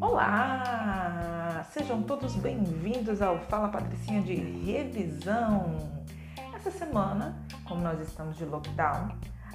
[0.00, 1.64] Olá!
[1.70, 5.76] Sejam todos bem-vindos ao Fala Patricinha de Revisão.
[6.56, 9.10] Essa semana, como nós estamos de lockdown,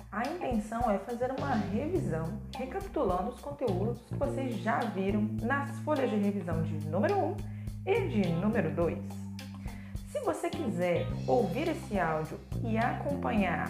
[0.10, 6.10] a intenção é fazer uma revisão recapitulando os conteúdos que vocês já viram nas folhas
[6.10, 7.36] de revisão de número 1
[7.88, 8.98] e de número 2.
[10.08, 13.68] Se você quiser ouvir esse áudio e acompanhar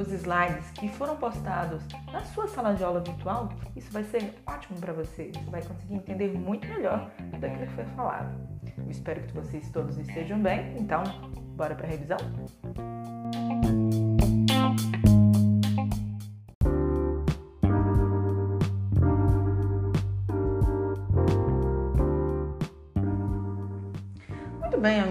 [0.00, 4.78] os slides que foram postados na sua sala de aula virtual, isso vai ser ótimo
[4.80, 5.30] para você.
[5.34, 8.34] Você vai conseguir entender muito melhor tudo aquilo que foi falado.
[8.78, 10.74] Eu espero que vocês todos estejam bem.
[10.78, 11.02] Então,
[11.56, 12.18] bora para a revisão?
[24.60, 25.09] Muito bem.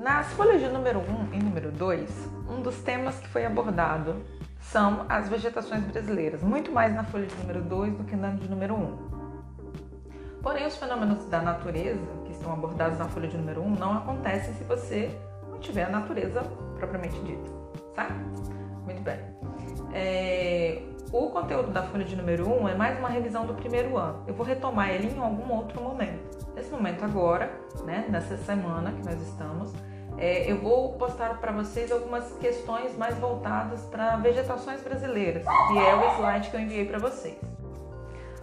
[0.00, 2.10] Nas folhas de número 1 e número 2,
[2.48, 4.16] um dos temas que foi abordado
[4.58, 8.48] são as vegetações brasileiras, muito mais na folha de número 2 do que na de
[8.48, 8.96] número 1.
[10.42, 14.54] Porém, os fenômenos da natureza que estão abordados na folha de número 1 não acontecem
[14.54, 15.14] se você
[15.50, 16.40] não tiver a natureza
[16.78, 17.50] propriamente dita,
[17.94, 18.14] sabe?
[18.86, 19.18] Muito bem.
[19.92, 20.82] É...
[21.12, 24.24] O conteúdo da folha de número 1 é mais uma revisão do primeiro ano.
[24.26, 26.38] Eu vou retomar ele em algum outro momento.
[26.54, 27.52] Nesse momento agora,
[27.84, 29.74] né, nessa semana que nós estamos,
[30.18, 35.94] é, eu vou postar para vocês algumas questões mais voltadas para vegetações brasileiras, que é
[35.94, 37.38] o slide que eu enviei para vocês.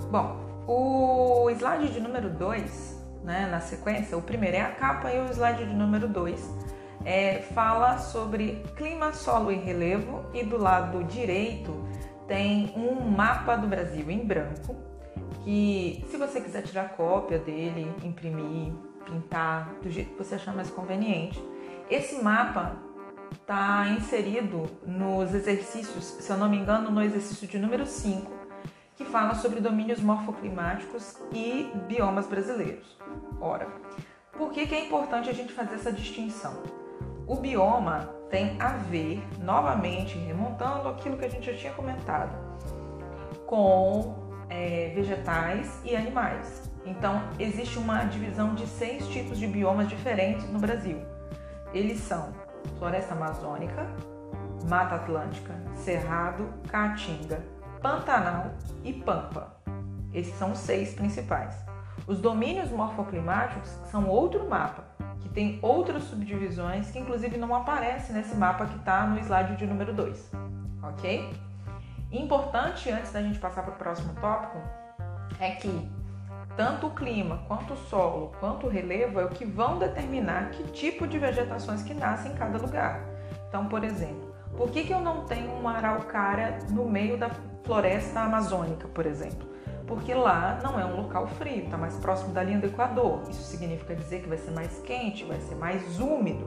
[0.10, 5.20] Bom, o slide de número 2, né, na sequência, o primeiro é a capa e
[5.20, 6.68] o slide de número 2
[7.06, 11.74] é, fala sobre clima, solo e relevo, e do lado direito
[12.28, 14.76] tem um mapa do Brasil em branco,
[15.44, 18.74] que se você quiser tirar cópia dele, imprimir,
[19.06, 21.42] pintar, do jeito que você achar mais conveniente.
[21.90, 22.76] Esse mapa
[23.32, 28.30] está inserido nos exercícios, se eu não me engano, no exercício de número 5,
[28.98, 32.98] que fala sobre domínios morfoclimáticos e biomas brasileiros.
[33.40, 33.68] Ora,
[34.34, 36.62] por que, que é importante a gente fazer essa distinção?
[37.26, 42.36] O bioma tem a ver, novamente, remontando aquilo que a gente já tinha comentado,
[43.46, 44.14] com
[44.50, 46.70] é, vegetais e animais.
[46.86, 51.17] Então, existe uma divisão de seis tipos de biomas diferentes no Brasil.
[51.74, 52.34] Eles são
[52.78, 53.88] floresta amazônica,
[54.68, 57.44] mata atlântica, cerrado, caatinga,
[57.82, 58.52] pantanal
[58.84, 59.56] e pampa.
[60.14, 61.56] Esses são os seis principais.
[62.08, 64.86] Os domínios morfoclimáticos são outro mapa,
[65.20, 69.66] que tem outras subdivisões que inclusive não aparece nesse mapa que está no slide de
[69.66, 70.32] número 2,
[70.84, 71.34] ok?
[72.12, 74.58] Importante, antes da gente passar para o próximo tópico,
[75.40, 75.90] é que
[76.58, 80.64] tanto o clima, quanto o solo, quanto o relevo é o que vão determinar que
[80.72, 83.06] tipo de vegetações que nascem em cada lugar.
[83.48, 87.30] Então, por exemplo, por que, que eu não tenho uma araucária no meio da
[87.64, 89.48] floresta amazônica, por exemplo?
[89.88, 93.22] porque lá não é um local frio, está mais próximo da linha do Equador.
[93.30, 96.46] Isso significa dizer que vai ser mais quente, vai ser mais úmido.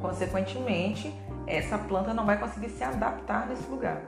[0.00, 1.14] Consequentemente,
[1.46, 4.02] essa planta não vai conseguir se adaptar nesse lugar.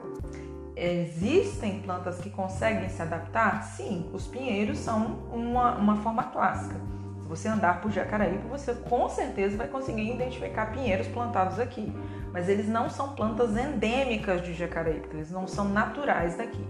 [0.75, 3.63] Existem plantas que conseguem se adaptar?
[3.63, 6.75] Sim, os pinheiros são uma, uma forma clássica.
[7.21, 11.91] Se você andar por Jacaraípe, você com certeza vai conseguir identificar pinheiros plantados aqui.
[12.33, 16.67] Mas eles não são plantas endêmicas de Jacaraípe, eles não são naturais daqui.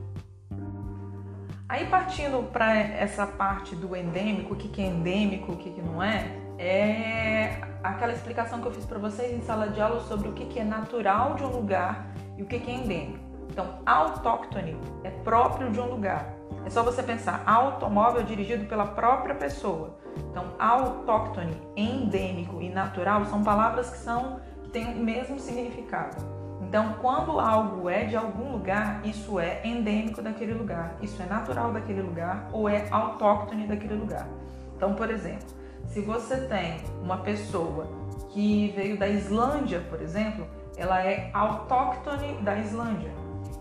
[1.68, 5.82] Aí partindo para essa parte do endêmico, o que, que é endêmico, o que, que
[5.82, 10.30] não é, é aquela explicação que eu fiz para vocês em sala de aula sobre
[10.30, 12.06] o que, que é natural de um lugar
[12.38, 13.25] e o que, que é endêmico.
[13.56, 16.28] Então, autóctone é próprio de um lugar.
[16.66, 19.96] É só você pensar, automóvel dirigido pela própria pessoa.
[20.30, 26.18] Então, autóctone, endêmico e natural são palavras que são que têm o mesmo significado.
[26.64, 31.72] Então, quando algo é de algum lugar, isso é endêmico daquele lugar, isso é natural
[31.72, 34.28] daquele lugar ou é autóctone daquele lugar.
[34.76, 35.48] Então, por exemplo,
[35.88, 37.88] se você tem uma pessoa
[38.32, 40.46] que veio da Islândia, por exemplo,
[40.76, 43.14] ela é autóctone da Islândia,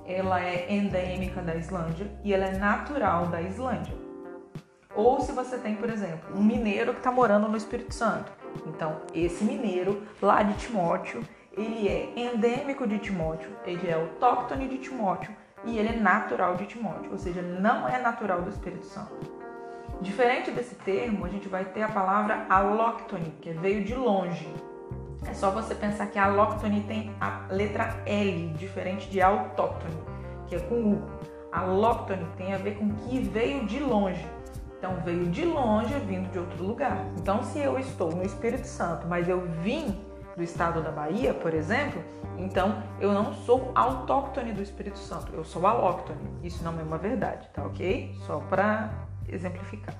[0.06, 3.94] ela é endêmica da Islândia e ela é natural da Islândia.
[4.94, 8.30] Ou se você tem, por exemplo, um mineiro que está morando no Espírito Santo.
[8.66, 11.22] Então, esse mineiro lá de Timóteo,
[11.52, 15.34] ele é endêmico de Timóteo, ele é autóctone de Timóteo
[15.64, 19.32] e ele é natural de Timóteo, ou seja, não é natural do Espírito Santo.
[20.00, 24.48] Diferente desse termo, a gente vai ter a palavra alóctone, que veio de longe.
[25.26, 29.96] É só você pensar que alóctone tem a letra L, diferente de autóctone,
[30.46, 31.02] que é com U.
[31.52, 34.26] Alóctone tem a ver com que veio de longe.
[34.78, 36.98] Então, veio de longe vindo de outro lugar.
[37.18, 39.98] Então, se eu estou no Espírito Santo, mas eu vim
[40.36, 42.02] do estado da Bahia, por exemplo,
[42.36, 46.18] então eu não sou autóctone do Espírito Santo, eu sou alóctone.
[46.42, 48.14] Isso não é uma verdade, tá ok?
[48.26, 48.90] Só para
[49.28, 49.94] exemplificar.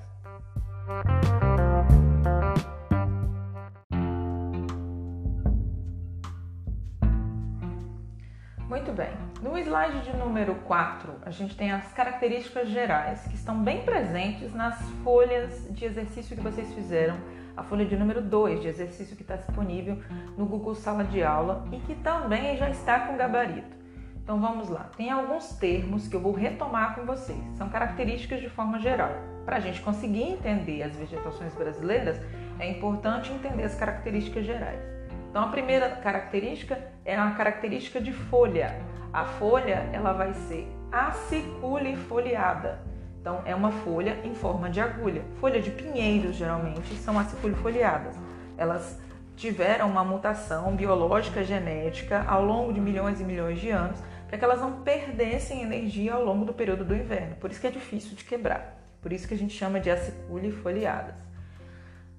[8.75, 9.07] Muito bem.
[9.41, 14.53] No slide de número 4, a gente tem as características gerais que estão bem presentes
[14.53, 17.15] nas folhas de exercício que vocês fizeram
[17.55, 19.97] a folha de número 2 de exercício que está disponível
[20.37, 23.77] no Google Sala de Aula e que também já está com gabarito.
[24.21, 24.89] Então vamos lá.
[24.97, 27.39] Tem alguns termos que eu vou retomar com vocês.
[27.53, 29.11] São características de forma geral.
[29.45, 32.19] Para a gente conseguir entender as vegetações brasileiras,
[32.59, 34.94] é importante entender as características gerais.
[35.35, 38.73] Então a primeira característica é a característica de folha.
[39.11, 42.79] A folha ela vai ser aciculifoliada.
[43.19, 45.23] Então, é uma folha em forma de agulha.
[45.41, 48.15] Folha de pinheiros, geralmente, são aciculifoliadas.
[48.57, 48.97] Elas
[49.35, 53.99] tiveram uma mutação biológica genética ao longo de milhões e milhões de anos
[54.29, 57.35] para que elas não perdessem energia ao longo do período do inverno.
[57.41, 58.81] Por isso que é difícil de quebrar.
[59.01, 61.24] Por isso que a gente chama de aciculifoliadas.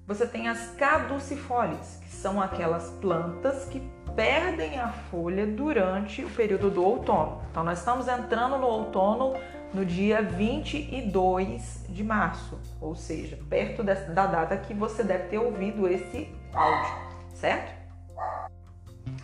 [0.07, 3.81] Você tem as caducifólias, que são aquelas plantas que
[4.15, 7.41] perdem a folha durante o período do outono.
[7.51, 9.33] Então, nós estamos entrando no outono
[9.73, 15.85] no dia 22 de março, ou seja, perto da data que você deve ter ouvido
[15.89, 16.95] esse áudio,
[17.35, 17.75] certo?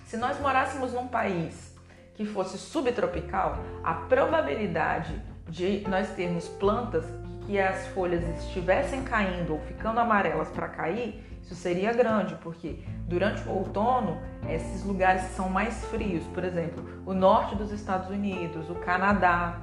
[0.05, 1.73] Se nós morássemos num país
[2.13, 5.15] que fosse subtropical, a probabilidade
[5.47, 7.05] de nós termos plantas
[7.45, 13.47] que as folhas estivessem caindo ou ficando amarelas para cair, isso seria grande, porque durante
[13.47, 14.17] o outono,
[14.49, 19.59] esses lugares são mais frios, por exemplo, o norte dos Estados Unidos, o Canadá,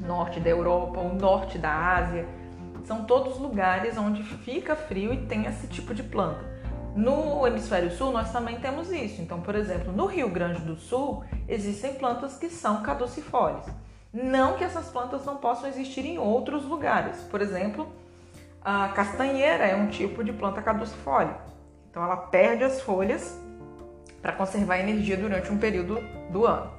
[0.00, 2.26] norte da Europa, o norte da Ásia.
[2.84, 6.58] São todos lugares onde fica frio e tem esse tipo de planta.
[6.94, 9.20] No hemisfério sul, nós também temos isso.
[9.20, 13.66] Então, por exemplo, no Rio Grande do Sul, existem plantas que são caducifólias.
[14.12, 17.20] Não que essas plantas não possam existir em outros lugares.
[17.30, 17.88] Por exemplo,
[18.62, 21.36] a castanheira é um tipo de planta caducifólia.
[21.90, 23.38] Então, ela perde as folhas
[24.22, 26.00] para conservar energia durante um período
[26.30, 26.70] do ano.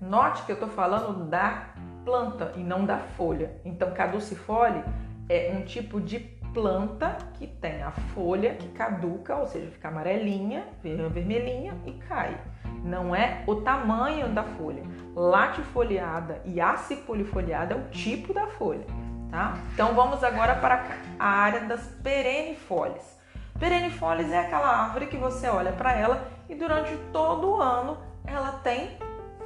[0.00, 1.74] Note que eu estou falando da
[2.04, 3.52] planta e não da folha.
[3.64, 4.82] Então, caducifole
[5.28, 6.18] é um tipo de
[6.52, 12.38] planta que tem a folha que caduca, ou seja, fica amarelinha, vermelhinha e cai.
[12.84, 14.82] Não é o tamanho da folha.
[15.14, 18.86] Latifoliada e aciculifoliada é o tipo da folha,
[19.30, 19.54] tá?
[19.74, 20.84] Então vamos agora para
[21.18, 23.18] a área das perenifolhas.
[23.58, 28.52] Perenifolhas é aquela árvore que você olha para ela e durante todo o ano ela
[28.62, 28.96] tem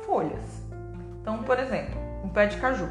[0.07, 0.63] folhas.
[1.21, 2.89] Então, por exemplo, um pé de caju.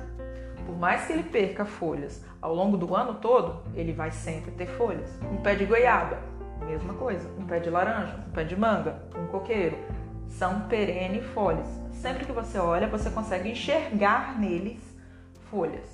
[0.66, 4.66] Por mais que ele perca folhas ao longo do ano todo, ele vai sempre ter
[4.66, 5.10] folhas.
[5.32, 6.18] Um pé de goiaba,
[6.66, 7.30] mesma coisa.
[7.38, 9.78] Um pé de laranja, um pé de manga, um coqueiro.
[10.38, 11.68] São perene folhas.
[11.94, 14.82] Sempre que você olha, você consegue enxergar neles
[15.50, 15.90] folhas.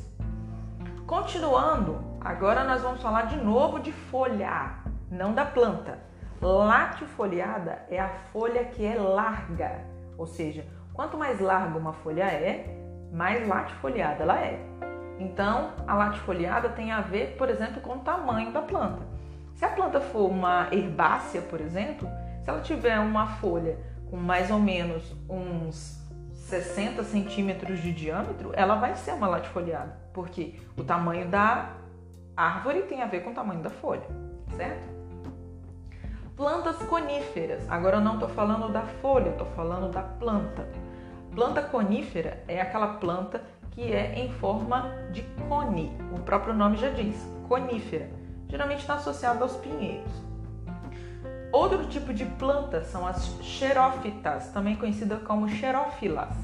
[1.05, 4.75] Continuando, agora nós vamos falar de novo de folha,
[5.09, 5.99] não da planta.
[6.41, 9.83] Latifoliada é a folha que é larga,
[10.17, 10.65] ou seja,
[10.99, 12.75] Quanto mais larga uma folha é,
[13.09, 14.59] mais latifoliada ela é.
[15.17, 19.01] Então, a latifoliada tem a ver, por exemplo, com o tamanho da planta.
[19.55, 22.05] Se a planta for uma herbácea, por exemplo,
[22.43, 23.77] se ela tiver uma folha
[24.09, 25.99] com mais ou menos uns
[26.33, 31.73] 60 centímetros de diâmetro, ela vai ser uma latifoliada, porque o tamanho da
[32.35, 34.07] árvore tem a ver com o tamanho da folha,
[34.55, 34.99] certo?
[36.35, 37.69] Plantas coníferas.
[37.69, 40.67] Agora eu não estou falando da folha, estou falando da planta.
[41.35, 45.91] Planta conífera é aquela planta que é em forma de cone.
[46.15, 47.15] O próprio nome já diz,
[47.47, 48.09] conífera.
[48.47, 50.28] Geralmente está associada aos pinheiros.
[51.51, 56.35] Outro tipo de planta são as xerófitas, também conhecidas como xerófilas.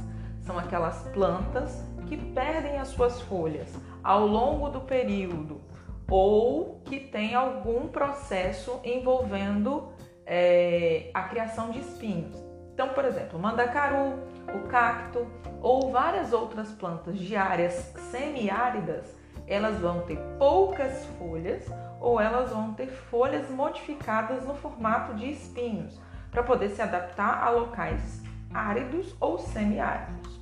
[0.42, 3.72] São aquelas plantas que perdem as suas folhas
[4.04, 5.62] ao longo do período
[6.10, 9.90] ou que tem algum processo envolvendo
[10.26, 12.36] é, a criação de espinhos.
[12.74, 14.20] Então, por exemplo, o mandacaru,
[14.54, 15.26] o cacto
[15.62, 19.06] ou várias outras plantas de áreas semiáridas,
[19.48, 21.66] elas vão ter poucas folhas
[22.06, 27.50] ou elas vão ter folhas modificadas no formato de espinhos para poder se adaptar a
[27.50, 28.22] locais
[28.54, 30.40] áridos ou semiáridos.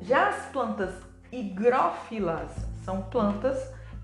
[0.00, 0.94] Já as plantas
[1.30, 2.50] higrófilas
[2.82, 3.58] são plantas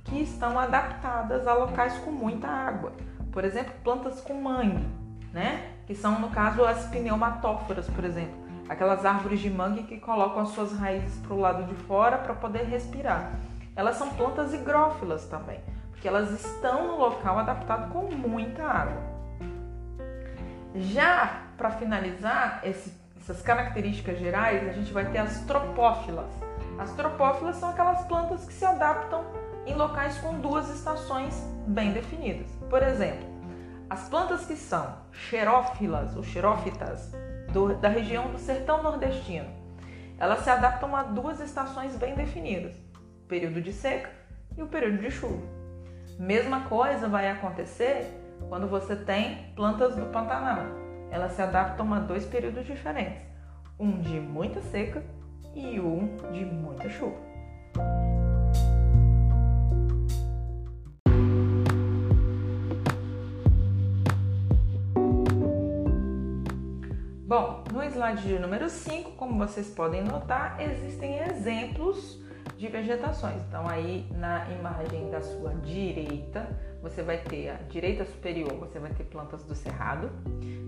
[0.04, 2.92] que estão adaptadas a locais com muita água.
[3.32, 4.86] Por exemplo, plantas com mangue,
[5.32, 5.70] né?
[5.86, 8.44] que são, no caso, as pneumatóforas, por exemplo.
[8.68, 12.34] Aquelas árvores de mangue que colocam as suas raízes para o lado de fora para
[12.34, 13.32] poder respirar.
[13.74, 15.58] Elas são plantas higrófilas também,
[16.04, 19.00] porque elas estão no local adaptado com muita água.
[20.74, 26.28] Já para finalizar esse, essas características gerais, a gente vai ter as tropófilas.
[26.78, 29.24] As tropófilas são aquelas plantas que se adaptam
[29.64, 31.34] em locais com duas estações
[31.68, 32.50] bem definidas.
[32.68, 33.26] Por exemplo,
[33.88, 37.14] as plantas que são xerófilas ou xerófitas
[37.50, 39.48] do, da região do sertão nordestino,
[40.18, 42.76] elas se adaptam a duas estações bem definidas,
[43.24, 44.10] o período de seca
[44.54, 45.53] e o período de chuva.
[46.18, 48.06] Mesma coisa vai acontecer
[48.48, 50.64] quando você tem plantas do Pantanal.
[51.10, 53.20] Elas se adaptam a dois períodos diferentes,
[53.78, 55.02] um de muita seca
[55.54, 57.16] e um de muita chuva.
[67.26, 72.23] Bom, no slide de número 5, como vocês podem notar, existem exemplos
[72.64, 73.36] de vegetações.
[73.46, 76.48] Então, aí na imagem da sua direita,
[76.80, 80.10] você vai ter a direita superior, você vai ter plantas do cerrado.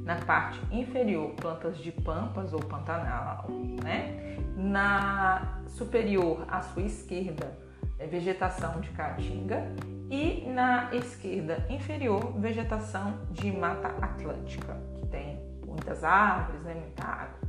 [0.05, 3.47] Na parte inferior, plantas de pampas ou pantanal,
[3.83, 4.37] né?
[4.55, 7.57] Na superior, à sua esquerda,
[7.99, 9.73] é vegetação de caatinga
[10.11, 17.46] e na esquerda inferior, vegetação de mata atlântica, que tem muitas árvores, né, muita água.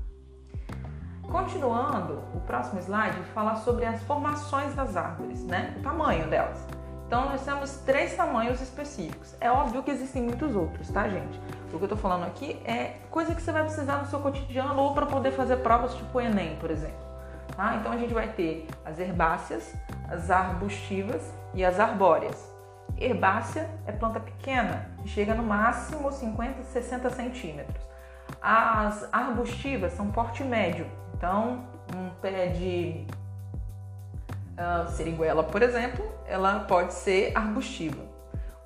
[1.32, 5.76] Continuando, o próximo slide fala sobre as formações das árvores, né?
[5.78, 6.66] O tamanho delas.
[7.06, 9.36] Então nós temos três tamanhos específicos.
[9.40, 11.40] É óbvio que existem muitos outros, tá, gente?
[11.74, 14.82] O que eu tô falando aqui é coisa que você vai precisar no seu cotidiano
[14.82, 17.08] ou para poder fazer provas tipo o Enem, por exemplo.
[17.56, 17.76] Tá?
[17.76, 19.74] Então a gente vai ter as herbáceas,
[20.10, 22.54] as arbustivas e as arbóreas.
[22.98, 27.86] Herbácea é planta pequena, que chega no máximo 50, 60 centímetros.
[28.42, 30.86] As arbustivas são porte médio,
[31.18, 33.06] então um pé de
[34.58, 38.06] uh, por exemplo, ela pode ser arbustiva.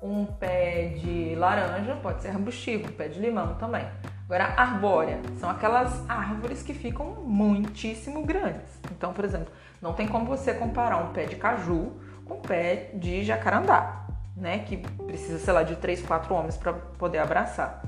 [0.02, 3.86] Um pé de laranja pode ser arbustivo, um pé de limão também.
[4.24, 8.80] Agora, arbórea são aquelas árvores que ficam muitíssimo grandes.
[8.90, 11.92] Então, por exemplo, não tem como você comparar um pé de caju
[12.24, 14.06] com um pé de jacarandá,
[14.36, 14.60] né?
[14.60, 17.82] Que precisa, sei lá, de três, quatro homens para poder abraçar.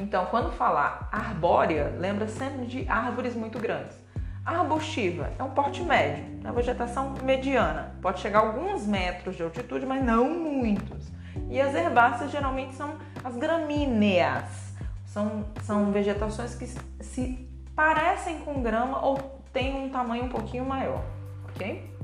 [0.00, 3.96] Então, quando falar arbórea, lembra sempre de árvores muito grandes.
[4.44, 9.86] arbustiva é um porte médio, é vegetação mediana, pode chegar a alguns metros de altitude,
[9.86, 11.10] mas não muitos.
[11.48, 14.74] E as herbáceas geralmente são as gramíneas,
[15.06, 19.16] são, são vegetações que se parecem com grama ou
[19.52, 21.02] têm um tamanho um pouquinho maior,
[21.48, 21.94] ok?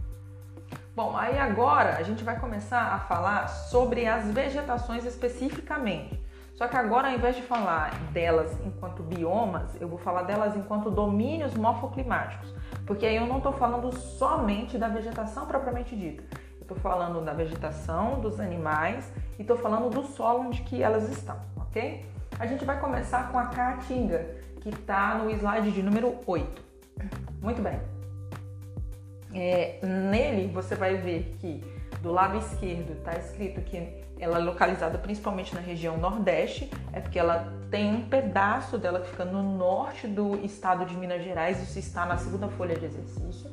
[0.95, 6.20] Bom, aí agora a gente vai começar a falar sobre as vegetações especificamente.
[6.61, 10.91] Só que agora, ao invés de falar delas enquanto biomas, eu vou falar delas enquanto
[10.91, 16.23] domínios morfoclimáticos, porque aí eu não estou falando somente da vegetação propriamente dita.
[16.59, 21.09] Eu estou falando da vegetação, dos animais e estou falando do solo onde que elas
[21.09, 22.05] estão, ok?
[22.39, 24.27] A gente vai começar com a caatinga,
[24.61, 26.63] que está no slide de número 8.
[27.41, 27.81] Muito bem.
[29.33, 31.65] É, nele você vai ver que
[32.03, 37.19] do lado esquerdo está escrito que ela é localizada principalmente na região Nordeste, é porque
[37.19, 41.79] ela tem um pedaço dela que fica no norte do estado de Minas Gerais, isso
[41.79, 43.51] está na segunda folha de exercício.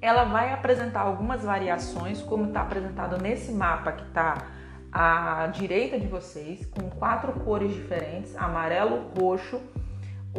[0.00, 4.46] Ela vai apresentar algumas variações, como está apresentado nesse mapa que está
[4.90, 9.60] à direita de vocês, com quatro cores diferentes: amarelo, roxo,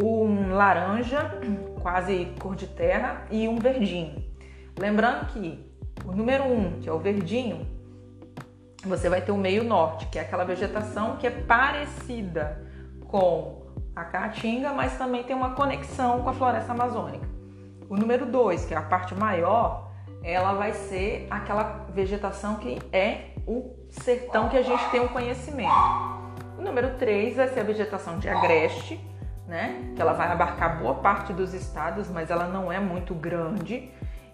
[0.02, 1.32] um laranja,
[1.82, 4.24] quase cor de terra, e um verdinho.
[4.78, 5.66] Lembrando que
[6.06, 7.75] o número um, que é o verdinho,
[8.88, 12.62] você vai ter o meio norte, que é aquela vegetação que é parecida
[13.08, 13.65] com
[13.96, 17.27] a caatinga, mas também tem uma conexão com a floresta amazônica.
[17.89, 19.92] O número 2, que é a parte maior,
[20.24, 25.72] ela vai ser aquela vegetação que é o sertão que a gente tem um conhecimento.
[26.58, 29.00] O número 3 vai ser a vegetação de agreste,
[29.48, 29.94] né?
[29.96, 33.92] Que ela vai abarcar boa parte dos estados, mas ela não é muito grande.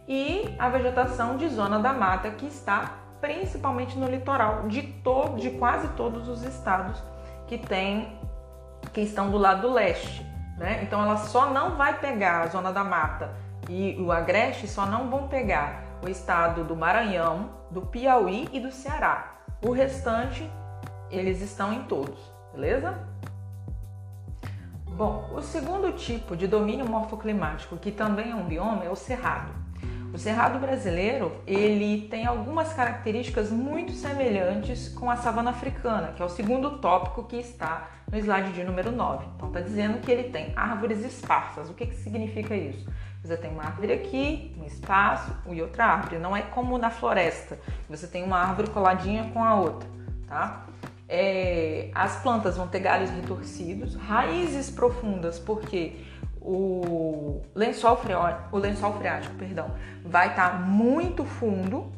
[0.08, 5.52] E a vegetação de zona da mata, que está principalmente no litoral de todo, de
[5.52, 7.02] quase todos os estados
[7.48, 8.20] que tem,
[8.92, 10.26] que estão do lado leste.
[10.58, 10.82] Né?
[10.84, 13.32] Então ela só não vai pegar a zona da mata
[13.70, 18.72] e o agreste só não vão pegar o estado do Maranhão, do Piauí e do
[18.72, 19.36] Ceará.
[19.66, 20.50] O restante
[21.10, 22.20] eles estão em todos,
[22.54, 22.98] beleza?
[24.88, 29.61] Bom, o segundo tipo de domínio morfoclimático, que também é um bioma, é o cerrado.
[30.14, 36.26] O cerrado brasileiro, ele tem algumas características muito semelhantes com a savana africana, que é
[36.26, 39.26] o segundo tópico que está no slide de número 9.
[39.36, 41.70] Então está dizendo que ele tem árvores esparsas.
[41.70, 42.86] O que, que significa isso?
[43.24, 46.20] Você tem uma árvore aqui, um espaço e outra árvore.
[46.20, 47.58] Não é como na floresta,
[47.90, 49.88] você tem uma árvore coladinha com a outra,
[50.28, 50.66] tá?
[51.08, 55.98] É, as plantas vão ter galhos retorcidos, raízes profundas, porque
[56.42, 59.72] o lençol, freático, o lençol freático perdão,
[60.04, 61.92] vai estar tá muito fundo,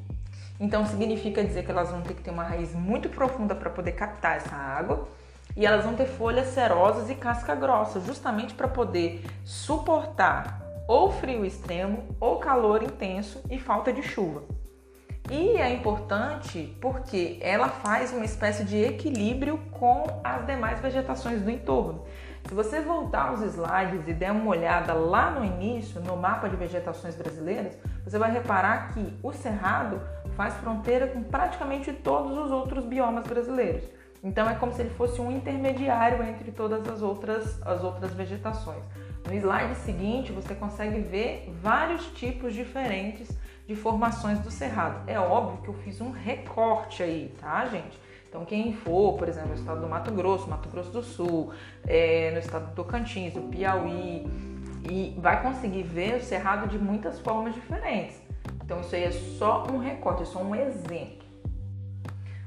[0.59, 3.93] então significa dizer que elas vão ter que ter uma raiz muito profunda para poder
[3.93, 5.07] captar essa água
[5.55, 11.45] e elas vão ter folhas cerosas e casca grossa, justamente para poder suportar ou frio
[11.45, 14.43] extremo ou calor intenso e falta de chuva.
[15.31, 21.49] E é importante porque ela faz uma espécie de equilíbrio com as demais vegetações do
[21.49, 22.03] entorno.
[22.47, 26.55] Se você voltar aos slides e der uma olhada lá no início, no mapa de
[26.55, 30.01] vegetações brasileiras, você vai reparar que o cerrado
[30.35, 33.83] faz fronteira com praticamente todos os outros biomas brasileiros.
[34.23, 38.83] Então é como se ele fosse um intermediário entre todas as outras, as outras vegetações.
[39.25, 43.29] No slide seguinte, você consegue ver vários tipos diferentes
[43.65, 45.09] de formações do cerrado.
[45.09, 47.97] É óbvio que eu fiz um recorte aí, tá, gente?
[48.33, 51.53] Então, quem for, por exemplo, no estado do Mato Grosso, Mato Grosso do Sul,
[51.87, 54.25] é, no estado do Tocantins, do Piauí,
[54.89, 58.19] e vai conseguir ver o cerrado de muitas formas diferentes.
[58.65, 61.27] Então, isso aí é só um recorte, é só um exemplo.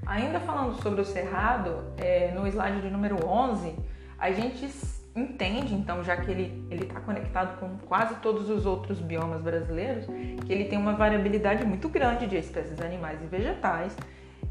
[0.05, 3.77] Ainda falando sobre o cerrado, é, no slide de número 11,
[4.19, 4.69] a gente
[5.15, 10.05] entende, então, já que ele está conectado com quase todos os outros biomas brasileiros,
[10.45, 13.97] que ele tem uma variabilidade muito grande de espécies animais e vegetais.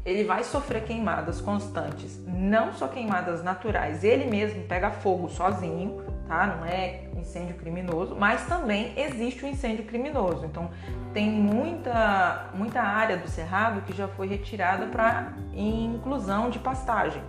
[0.06, 6.46] Ele vai sofrer queimadas constantes, não só queimadas naturais, ele mesmo pega fogo sozinho, tá?
[6.46, 10.46] Não é incêndio criminoso, mas também existe o incêndio criminoso.
[10.46, 10.70] Então,
[11.12, 17.22] tem muita, muita área do cerrado que já foi retirada para inclusão de pastagem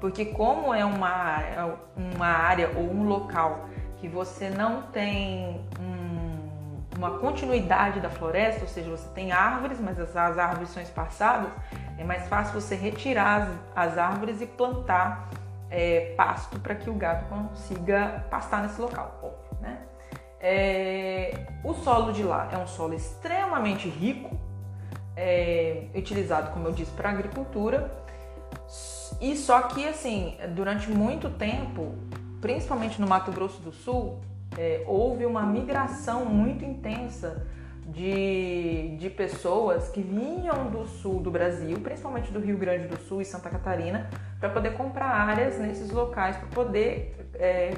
[0.00, 1.76] porque como é uma, é
[2.14, 3.68] uma área ou um local
[3.98, 5.99] que você não tem um,
[7.00, 11.50] uma continuidade da floresta, ou seja, você tem árvores, mas as, as árvores são espaçadas,
[11.96, 15.30] é mais fácil você retirar as, as árvores e plantar
[15.70, 19.18] é, pasto para que o gado consiga pastar nesse local.
[19.22, 19.78] Óbvio, né?
[20.38, 24.38] É, o solo de lá é um solo extremamente rico,
[25.16, 27.90] é, utilizado, como eu disse, para agricultura
[29.22, 31.94] e só que, assim, durante muito tempo,
[32.42, 34.20] principalmente no Mato Grosso do Sul,
[34.60, 37.46] é, houve uma migração muito intensa
[37.86, 43.22] de, de pessoas que vinham do sul do Brasil, principalmente do Rio Grande do Sul
[43.22, 47.72] e Santa Catarina, para poder comprar áreas nesses locais, para poder é,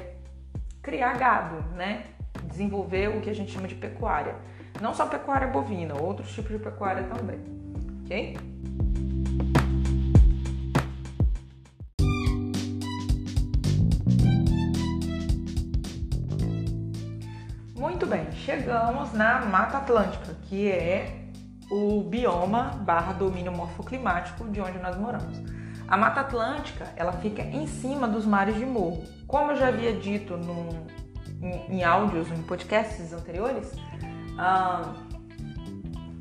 [0.81, 2.03] criar gado, né?
[2.49, 4.35] Desenvolver o que a gente chama de pecuária.
[4.81, 7.39] Não só pecuária bovina, outros tipos de pecuária também.
[8.03, 8.37] Ok?
[18.03, 21.29] Muito bem, chegamos na Mata Atlântica, que é
[21.71, 25.41] o bioma barra domínio morfoclimático de onde nós moramos.
[25.87, 29.05] A Mata Atlântica ela fica em cima dos mares de morro.
[29.25, 30.85] Como eu já havia dito num,
[31.41, 33.71] em, em áudios, em podcasts anteriores,
[34.37, 34.81] a,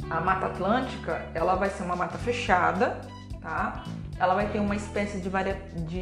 [0.08, 3.00] a Mata Atlântica ela vai ser uma mata fechada,
[3.40, 3.82] tá?
[4.20, 5.28] Ela vai ter uma espécie de,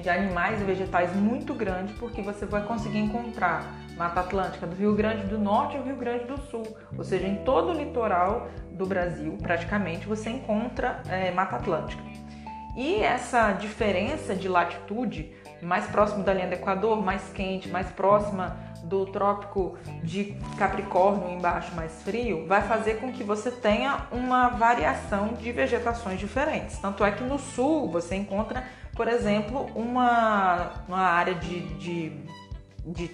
[0.00, 3.64] de animais e vegetais muito grande, porque você vai conseguir encontrar
[4.00, 7.44] Mata Atlântica do Rio Grande do Norte ao Rio Grande do Sul, ou seja, em
[7.44, 12.02] todo o litoral do Brasil, praticamente, você encontra é, Mata Atlântica.
[12.74, 18.56] E essa diferença de latitude, mais próximo da linha do Equador, mais quente, mais próxima
[18.84, 25.34] do trópico de Capricórnio embaixo mais frio, vai fazer com que você tenha uma variação
[25.34, 26.78] de vegetações diferentes.
[26.78, 28.64] Tanto é que no sul você encontra,
[28.96, 32.12] por exemplo, uma, uma área de, de,
[32.86, 33.10] de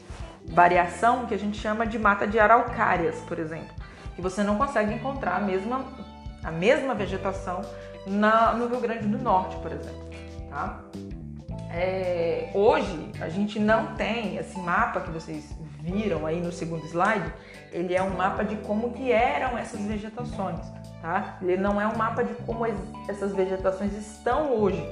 [0.49, 3.75] variação que a gente chama de mata de araucárias, por exemplo,
[4.15, 5.85] que você não consegue encontrar a mesma,
[6.43, 7.63] a mesma vegetação
[8.07, 10.07] na, no Rio Grande do Norte, por exemplo.
[10.49, 10.81] Tá?
[11.71, 17.33] É, hoje a gente não tem esse mapa que vocês viram aí no segundo slide,
[17.73, 20.61] ele é um mapa de como que eram essas vegetações,
[21.03, 21.37] tá?
[21.43, 22.65] Ele não é um mapa de como
[23.09, 24.83] essas vegetações estão hoje.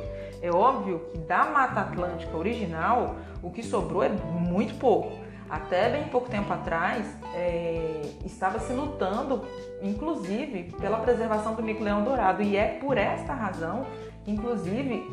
[0.42, 5.23] É óbvio que da Mata Atlântica original, o que sobrou é muito pouco
[5.54, 9.44] até bem pouco tempo atrás, é, estava se lutando,
[9.80, 12.42] inclusive, pela preservação do mico-leão dourado.
[12.42, 13.86] E é por esta razão,
[14.26, 15.04] inclusive,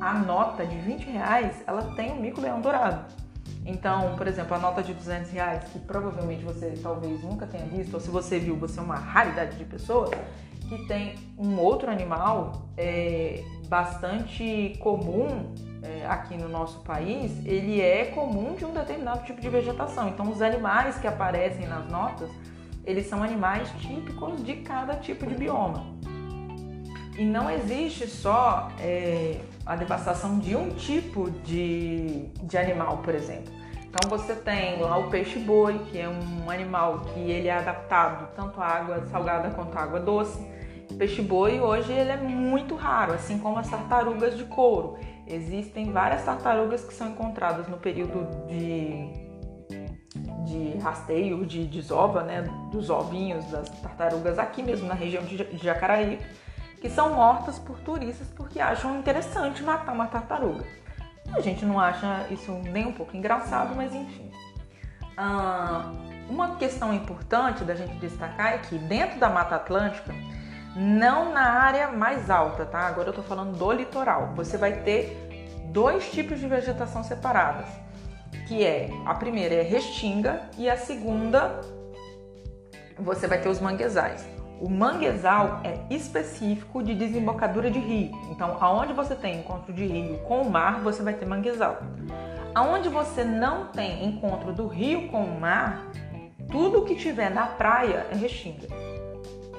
[0.00, 3.06] a nota de 20 reais, ela tem o mico-leão dourado.
[3.64, 7.94] Então, por exemplo, a nota de 200 reais, que provavelmente você talvez nunca tenha visto,
[7.94, 10.10] ou se você viu, você é uma raridade de pessoa,
[10.68, 18.06] que tem um outro animal é, bastante comum é, aqui no nosso país, ele é
[18.06, 20.08] comum de um determinado tipo de vegetação.
[20.08, 22.30] Então, os animais que aparecem nas notas,
[22.84, 25.84] eles são animais típicos de cada tipo de bioma.
[27.18, 33.52] E não existe só é, a devastação de um tipo de, de animal, por exemplo.
[33.98, 38.60] Então você tem lá o peixe-boi, que é um animal que ele é adaptado tanto
[38.60, 40.38] à água salgada quanto à água doce.
[40.90, 44.98] O peixe-boi hoje ele é muito raro, assim como as tartarugas de couro.
[45.26, 49.10] Existem várias tartarugas que são encontradas no período de,
[50.44, 56.20] de rasteio, de desova, né, dos ovinhos das tartarugas aqui mesmo na região de Jacaraí,
[56.80, 60.64] que são mortas por turistas porque acham interessante matar uma tartaruga.
[61.34, 64.30] A gente não acha isso nem um pouco engraçado, mas enfim.
[65.16, 65.92] Ah,
[66.28, 70.14] uma questão importante da gente destacar é que dentro da Mata Atlântica,
[70.76, 72.80] não na área mais alta, tá?
[72.80, 74.34] Agora eu tô falando do litoral.
[74.36, 75.26] Você vai ter
[75.72, 77.66] dois tipos de vegetação separadas,
[78.46, 81.60] que é a primeira é restinga e a segunda
[82.98, 84.26] você vai ter os manguezais.
[84.60, 88.10] O manguezal é específico de desembocadura de rio.
[88.30, 91.78] Então, aonde você tem encontro de rio com o mar, você vai ter manguezal.
[92.54, 95.86] Aonde você não tem encontro do rio com o mar,
[96.50, 98.66] tudo que tiver na praia é restinga.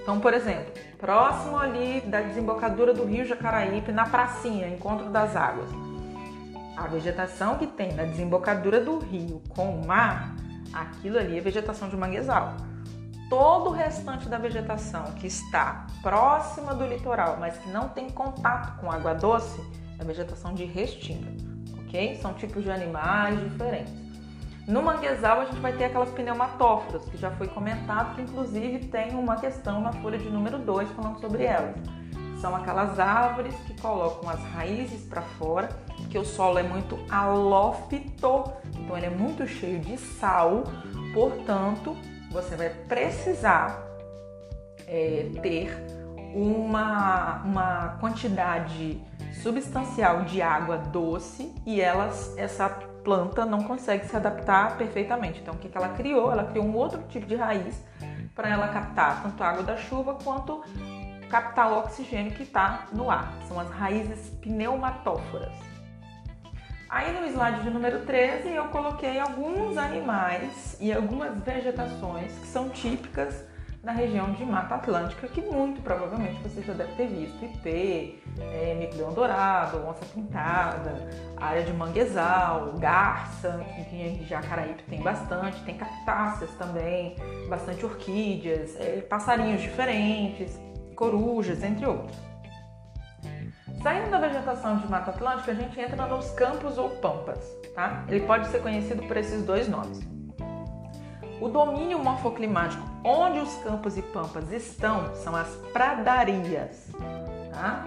[0.01, 5.69] Então, por exemplo, próximo ali da desembocadura do rio Jacaraípe, na pracinha, encontro das águas.
[6.75, 10.35] A vegetação que tem na desembocadura do rio com o mar,
[10.73, 12.55] aquilo ali é vegetação de manguezal
[13.29, 18.79] todo o restante da vegetação que está próxima do litoral, mas que não tem contato
[18.79, 19.61] com água doce,
[19.99, 21.31] é vegetação de restinga,
[21.79, 22.15] ok?
[22.21, 24.06] São tipos de animais diferentes.
[24.67, 29.15] No manguezal a gente vai ter aquelas pneumatóforas, que já foi comentado, que inclusive tem
[29.15, 31.73] uma questão na folha de número 2 falando sobre elas.
[32.41, 35.69] São aquelas árvores que colocam as raízes para fora,
[36.09, 40.65] que o solo é muito alófito, então ele é muito cheio de sal,
[41.13, 41.95] portanto,
[42.29, 43.81] você vai precisar
[44.85, 45.73] é, ter
[46.35, 49.01] uma, uma quantidade
[49.41, 52.69] substancial de água doce e elas, essa
[53.07, 55.39] planta não consegue se adaptar perfeitamente.
[55.39, 56.29] Então, o que, que ela criou?
[56.29, 57.81] Ela criou um outro tipo de raiz
[58.35, 60.61] para ela captar tanto a água da chuva quanto
[61.29, 63.31] captar o oxigênio que está no ar.
[63.47, 65.53] São as raízes pneumatóforas.
[66.89, 72.67] Aí no slide de número 13 eu coloquei alguns animais e algumas vegetações que são
[72.67, 73.45] típicas
[73.83, 77.43] da região de Mata Atlântica, que muito provavelmente você já deve ter visto.
[77.43, 85.77] Ipê, é, dourado, onça pintada, área de manguezal, garça, que em Jacaraípe tem bastante, tem
[85.77, 87.15] cactáceas também,
[87.49, 90.59] bastante orquídeas, é, passarinhos diferentes,
[90.95, 92.17] corujas, entre outros.
[93.81, 97.39] Saindo da vegetação de Mata Atlântica, a gente entra nos campos ou pampas,
[97.75, 98.03] tá?
[98.09, 100.16] Ele pode ser conhecido por esses dois nomes.
[101.39, 106.91] O domínio morfoclimático onde os campos e pampas estão são as pradarias,
[107.51, 107.85] tá?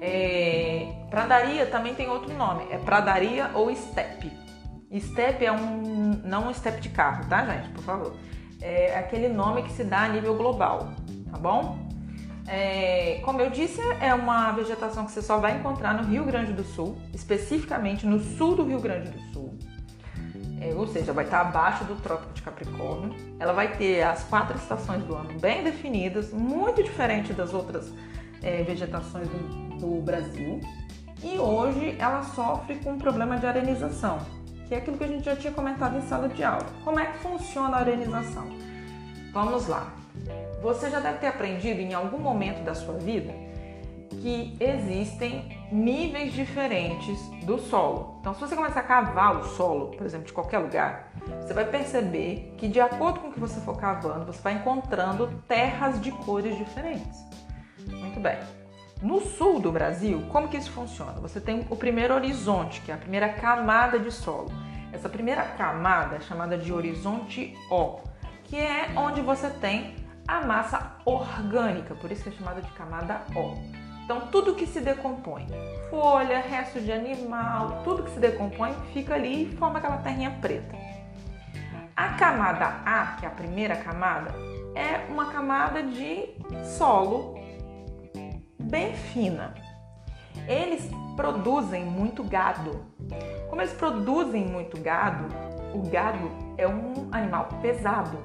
[0.00, 4.32] É, pradaria também tem outro nome, é pradaria ou estepe.
[4.90, 7.68] Estepe é um não um estepe de carro, tá, gente?
[7.70, 8.16] Por favor.
[8.62, 10.88] É aquele nome que se dá a nível global,
[11.30, 11.78] tá bom?
[12.48, 16.52] É, como eu disse, é uma vegetação que você só vai encontrar no Rio Grande
[16.52, 19.58] do Sul, especificamente no sul do Rio Grande do Sul.
[20.60, 23.14] É, ou seja, vai estar abaixo do Trópico de Capricórnio.
[23.38, 27.92] Ela vai ter as quatro estações do ano bem definidas, muito diferente das outras
[28.42, 30.60] é, vegetações do, do Brasil.
[31.22, 34.18] E hoje ela sofre com um problema de arenização,
[34.68, 36.66] que é aquilo que a gente já tinha comentado em sala de aula.
[36.84, 38.46] Como é que funciona a arenização?
[39.32, 39.94] Vamos lá.
[40.62, 43.32] Você já deve ter aprendido em algum momento da sua vida
[44.10, 48.16] que existem níveis diferentes do solo.
[48.20, 51.64] Então, se você começar a cavar o solo, por exemplo, de qualquer lugar, você vai
[51.64, 56.10] perceber que, de acordo com o que você for cavando, você vai encontrando terras de
[56.10, 57.18] cores diferentes.
[57.86, 58.38] Muito bem.
[59.00, 61.12] No sul do Brasil, como que isso funciona?
[61.20, 64.50] Você tem o primeiro horizonte, que é a primeira camada de solo.
[64.92, 68.00] Essa primeira camada é chamada de horizonte O,
[68.44, 69.94] que é onde você tem
[70.28, 73.79] a massa orgânica, por isso que é chamada de camada O.
[74.04, 75.46] Então, tudo que se decompõe,
[75.88, 80.74] folha, resto de animal, tudo que se decompõe fica ali e forma aquela terrinha preta.
[81.96, 84.34] A camada A, que é a primeira camada,
[84.74, 86.30] é uma camada de
[86.64, 87.38] solo
[88.58, 89.54] bem fina.
[90.46, 92.86] Eles produzem muito gado.
[93.48, 95.26] Como eles produzem muito gado,
[95.74, 98.18] o gado é um animal pesado.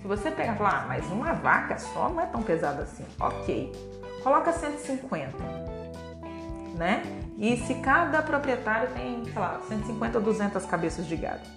[0.00, 3.04] Se você pegar e falar, ah, mas uma vaca só não é tão pesada assim.
[3.20, 3.72] Ok.
[4.22, 5.36] Coloca 150,
[6.76, 7.02] né?
[7.38, 11.48] E se cada proprietário tem, sei lá, 150 ou 200 cabeças de gado,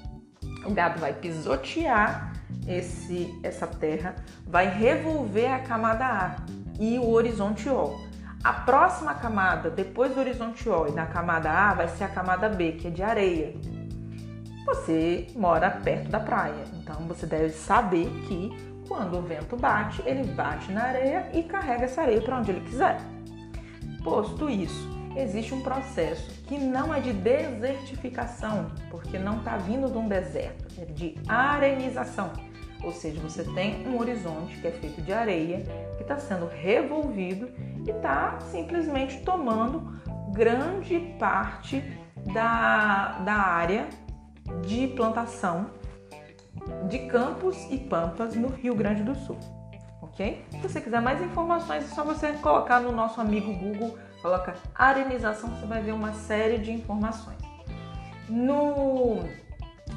[0.66, 2.34] o gado vai pisotear
[2.68, 6.36] esse, essa terra, vai revolver a camada A
[6.80, 8.00] e o horizonte O.
[8.44, 12.50] A próxima camada, depois do horizonte O e da camada A, vai ser a camada
[12.50, 13.54] B, que é de areia.
[14.66, 20.26] Você mora perto da praia, então você deve saber que quando o vento bate, ele
[20.34, 23.00] bate na areia e carrega essa areia para onde ele quiser.
[24.04, 29.98] Posto isso, existe um processo que não é de desertificação, porque não está vindo de
[29.98, 32.34] um deserto, é de arenização.
[32.84, 35.64] Ou seja, você tem um horizonte que é feito de areia,
[35.96, 37.50] que está sendo revolvido
[37.88, 40.02] e está simplesmente tomando
[40.34, 41.82] grande parte
[42.34, 43.88] da, da área
[44.66, 45.80] de plantação
[46.88, 49.38] de campos e pampas no Rio Grande do Sul.
[50.02, 50.46] Ok?
[50.52, 55.50] Se você quiser mais informações, é só você colocar no nosso amigo Google, coloca arenização,
[55.50, 57.38] você vai ver uma série de informações.
[58.28, 59.20] No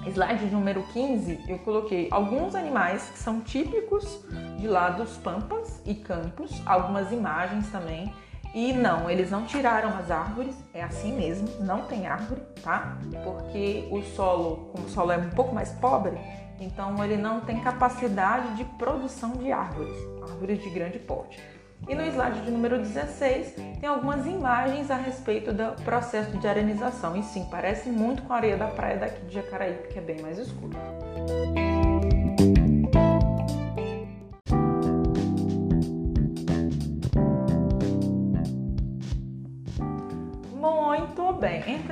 [0.07, 4.24] slide número 15, eu coloquei alguns animais que são típicos
[4.59, 8.12] de lá dos pampas e campos, algumas imagens também.
[8.54, 12.96] E não, eles não tiraram as árvores, é assim mesmo, não tem árvore, tá?
[13.24, 16.16] Porque o solo, como o solo é um pouco mais pobre,
[16.60, 21.42] então ele não tem capacidade de produção de árvores, árvores de grande porte.
[21.88, 27.16] E no slide de número 16 tem algumas imagens a respeito do processo de arenização.
[27.16, 30.22] E sim, parece muito com a areia da praia daqui de Jacaraípe, que é bem
[30.22, 30.78] mais escura.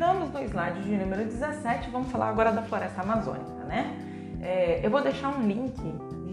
[0.02, 3.96] Entramos no slide de número 17, vamos falar agora da floresta amazônica, né?
[4.42, 5.80] É, eu vou deixar um link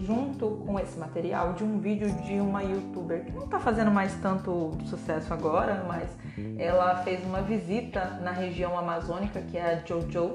[0.04, 4.12] junto com esse material de um vídeo de uma youtuber que não está fazendo mais
[4.16, 6.10] tanto sucesso agora, mas
[6.58, 10.32] ela fez uma visita na região amazônica, que é a Jojo,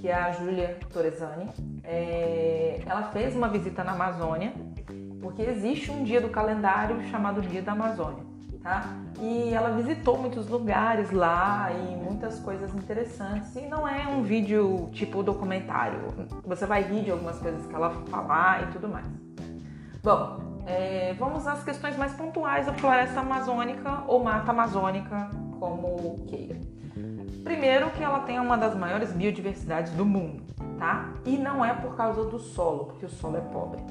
[0.00, 1.50] que é a Júlia Torresani.
[1.82, 4.54] É, ela fez uma visita na Amazônia,
[5.20, 8.33] porque existe um dia do calendário chamado Dia da Amazônia
[8.64, 8.88] tá?
[9.20, 13.54] E ela visitou muitos lugares lá e muitas coisas interessantes.
[13.54, 16.00] E não é um vídeo tipo documentário.
[16.44, 19.06] Você vai rir de algumas coisas que ela falar e tudo mais.
[20.02, 26.58] Bom, é, vamos às questões mais pontuais da floresta amazônica ou mata amazônica, como queira.
[27.44, 30.42] Primeiro que ela tem uma das maiores biodiversidades do mundo,
[30.78, 31.10] tá?
[31.26, 33.82] E não é por causa do solo, porque o solo é pobre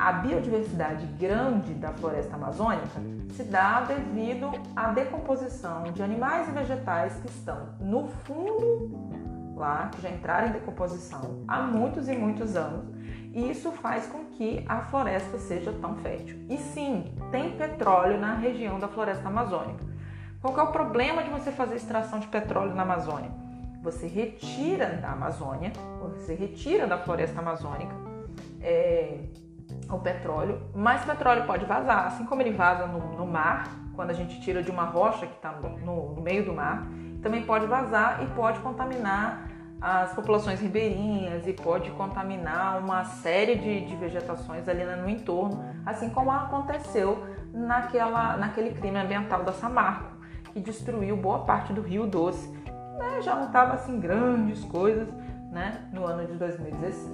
[0.00, 3.00] a biodiversidade grande da floresta amazônica
[3.34, 8.90] se dá devido à decomposição de animais e vegetais que estão no fundo
[9.54, 12.86] lá, que já entraram em decomposição há muitos e muitos anos,
[13.34, 16.38] e isso faz com que a floresta seja tão fértil.
[16.48, 19.84] E sim, tem petróleo na região da floresta amazônica.
[20.40, 23.30] Qual é o problema de você fazer extração de petróleo na Amazônia?
[23.82, 28.10] Você retira da Amazônia, você retira da floresta amazônica
[28.62, 29.18] é,
[29.96, 34.14] o petróleo, mas petróleo pode vazar, assim como ele vaza no, no mar, quando a
[34.14, 36.86] gente tira de uma rocha que está no, no, meio do mar,
[37.22, 39.48] também pode vazar e pode contaminar
[39.80, 46.10] as populações ribeirinhas e pode contaminar uma série de, de vegetações ali no entorno, assim
[46.10, 50.18] como aconteceu naquela, naquele crime ambiental da Samarco,
[50.52, 52.48] que destruiu boa parte do Rio Doce.
[52.98, 53.22] Né?
[53.22, 55.08] Já não estava assim grandes coisas
[55.50, 55.88] né?
[55.92, 57.08] no ano de 2016.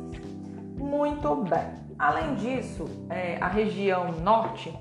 [0.78, 1.85] Muito bem.
[1.98, 4.72] Além disso, é, a região norte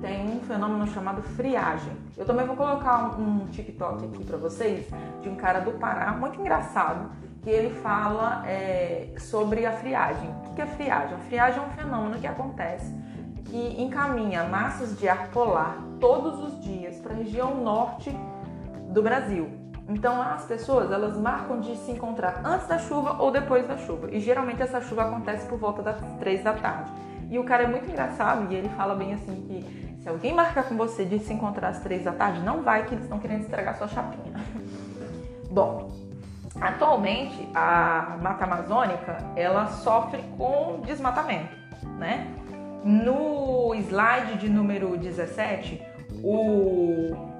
[0.00, 1.92] tem um fenômeno chamado friagem.
[2.16, 4.86] Eu também vou colocar um, TikTok aqui para vocês
[5.22, 7.10] de um cara do Pará, muito engraçado,
[7.42, 10.28] que ele fala é, sobre a friagem.
[10.46, 11.14] O que é friagem?
[11.14, 12.92] A friagem é um fenômeno que acontece
[13.44, 18.10] que encaminha massas de ar polar todos os dias para a região norte
[18.90, 19.63] do Brasil.
[19.88, 24.08] Então as pessoas elas marcam de se encontrar antes da chuva ou depois da chuva.
[24.10, 26.90] E geralmente essa chuva acontece por volta das três da tarde.
[27.30, 30.64] E o cara é muito engraçado e ele fala bem assim que se alguém marcar
[30.64, 33.42] com você de se encontrar às três da tarde, não vai que eles estão querendo
[33.42, 34.34] estragar sua chapinha.
[35.50, 35.90] Bom,
[36.60, 41.54] atualmente a Mata Amazônica ela sofre com desmatamento,
[41.98, 42.26] né?
[42.84, 45.82] No slide de número 17,
[46.22, 47.33] o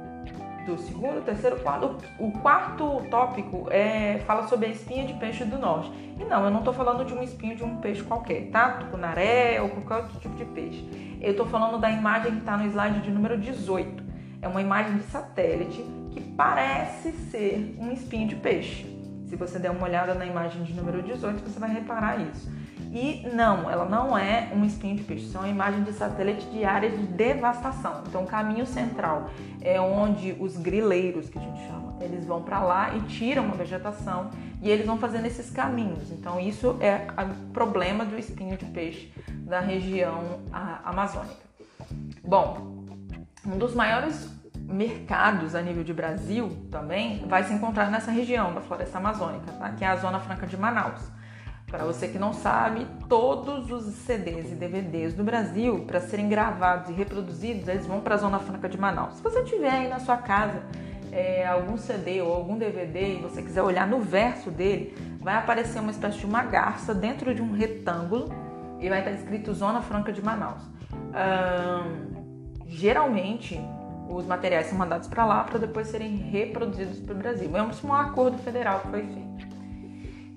[0.65, 1.97] do segundo, terceiro, quarto.
[2.19, 5.91] O quarto tópico é, fala sobre a espinha de peixe do norte.
[6.19, 8.73] E não, eu não estou falando de um espinho de um peixe qualquer, tá?
[8.73, 11.19] Tucunaré ou qualquer outro tipo de peixe.
[11.21, 14.03] Eu estou falando da imagem que está no slide de número 18.
[14.43, 18.87] É uma imagem de satélite que parece ser um espinho de peixe.
[19.27, 22.51] Se você der uma olhada na imagem de número 18, você vai reparar isso.
[22.93, 26.47] E não, ela não é um espinho de peixe, isso é uma imagem de satélite
[26.51, 28.05] de área de devastação.
[28.07, 32.61] Então, o caminho central é onde os grileiros, que a gente chama, eles vão para
[32.61, 34.31] lá e tiram a vegetação
[34.63, 36.11] e eles vão fazendo esses caminhos.
[36.13, 40.41] Então, isso é o problema do espinho de peixe da região
[40.85, 41.35] amazônica.
[42.23, 42.87] Bom,
[43.45, 44.33] um dos maiores
[44.67, 49.71] mercados a nível de Brasil também vai se encontrar nessa região da floresta amazônica, tá?
[49.71, 51.01] que é a Zona Franca de Manaus.
[51.75, 56.89] Para você que não sabe, todos os CDs e DVDs do Brasil, para serem gravados
[56.89, 59.15] e reproduzidos, eles vão para a Zona Franca de Manaus.
[59.15, 60.63] Se você tiver aí na sua casa
[61.11, 65.81] é, algum CD ou algum DVD e você quiser olhar no verso dele, vai aparecer
[65.81, 68.29] uma espécie de uma garça dentro de um retângulo
[68.79, 70.63] e vai estar escrito Zona Franca de Manaus.
[72.69, 73.61] geralmente,
[74.09, 77.51] os materiais são mandados para lá para depois serem reproduzidos para o Brasil.
[77.53, 79.54] É um acordo federal que foi feito.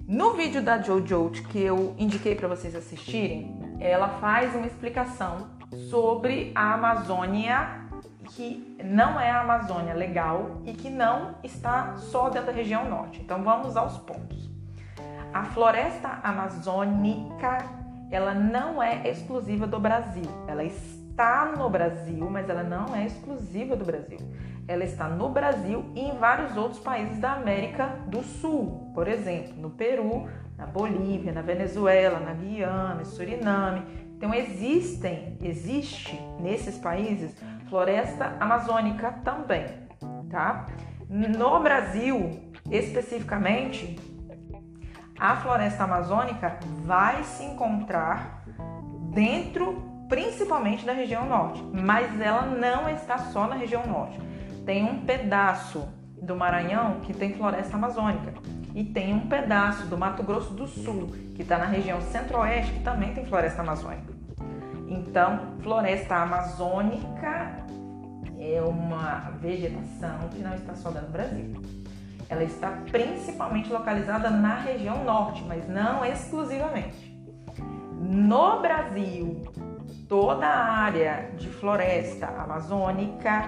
[0.08, 5.50] No vídeo da Jojo que eu indiquei para vocês assistirem, ela faz uma explicação
[5.90, 7.82] sobre a Amazônia
[8.30, 13.20] que não é a Amazônia legal e que não está só dentro da região norte.
[13.20, 14.50] Então vamos aos pontos.
[15.34, 17.66] A floresta amazônica,
[18.10, 20.32] ela não é exclusiva do Brasil.
[20.48, 24.20] Ela está no Brasil, mas ela não é exclusiva do Brasil.
[24.68, 29.54] Ela está no Brasil e em vários outros países da América do Sul, por exemplo,
[29.56, 30.28] no Peru,
[30.58, 33.84] na Bolívia, na Venezuela, na Guiana, Suriname.
[34.18, 37.36] Então existem, existe nesses países
[37.70, 39.66] floresta amazônica também,
[40.30, 40.66] tá?
[41.08, 43.98] No Brasil, especificamente,
[45.20, 48.44] a floresta amazônica vai se encontrar
[49.12, 54.20] dentro, principalmente da região norte, mas ela não está só na região norte.
[54.68, 55.88] Tem um pedaço
[56.22, 58.34] do Maranhão que tem floresta amazônica
[58.76, 62.84] e tem um pedaço do Mato Grosso do Sul que está na região centro-oeste que
[62.84, 64.14] também tem floresta amazônica.
[64.90, 67.64] Então, floresta amazônica
[68.38, 71.62] é uma vegetação que não está só no Brasil.
[72.28, 77.18] Ela está principalmente localizada na região norte, mas não exclusivamente.
[77.98, 79.48] No Brasil,
[80.10, 83.48] toda a área de floresta amazônica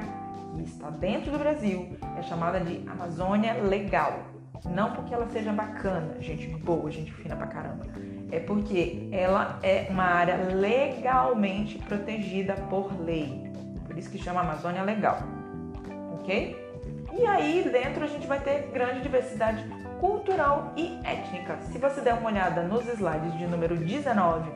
[0.56, 4.20] que está dentro do Brasil é chamada de Amazônia Legal.
[4.66, 7.86] Não porque ela seja bacana, gente boa, gente fina pra caramba
[8.32, 13.52] é porque ela é uma área legalmente protegida por lei.
[13.86, 15.20] Por isso que chama Amazônia Legal.
[16.14, 16.70] Ok?
[17.18, 19.66] E aí dentro a gente vai ter grande diversidade
[20.00, 21.58] cultural e étnica.
[21.72, 24.50] Se você der uma olhada nos slides de número 19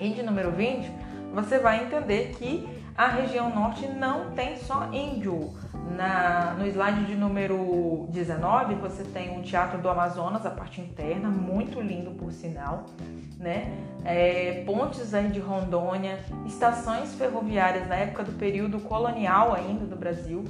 [0.00, 0.90] e de número 20,
[1.32, 2.68] você vai entender que
[3.00, 5.54] a região norte não tem só índio.
[5.96, 11.28] Na, no slide de número 19, você tem o Teatro do Amazonas, a parte interna,
[11.28, 12.84] muito lindo por sinal,
[13.38, 13.72] né?
[14.04, 20.44] É, pontes aí de Rondônia, estações ferroviárias na época do período colonial ainda do Brasil,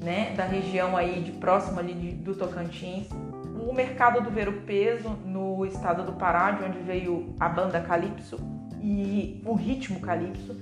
[0.00, 0.32] né?
[0.36, 3.08] Da região aí de próximo ali de, do Tocantins,
[3.68, 7.80] o mercado do Ver o Peso no estado do Pará, de onde veio a banda
[7.80, 8.38] Calypso
[8.80, 10.56] e o ritmo Calypso,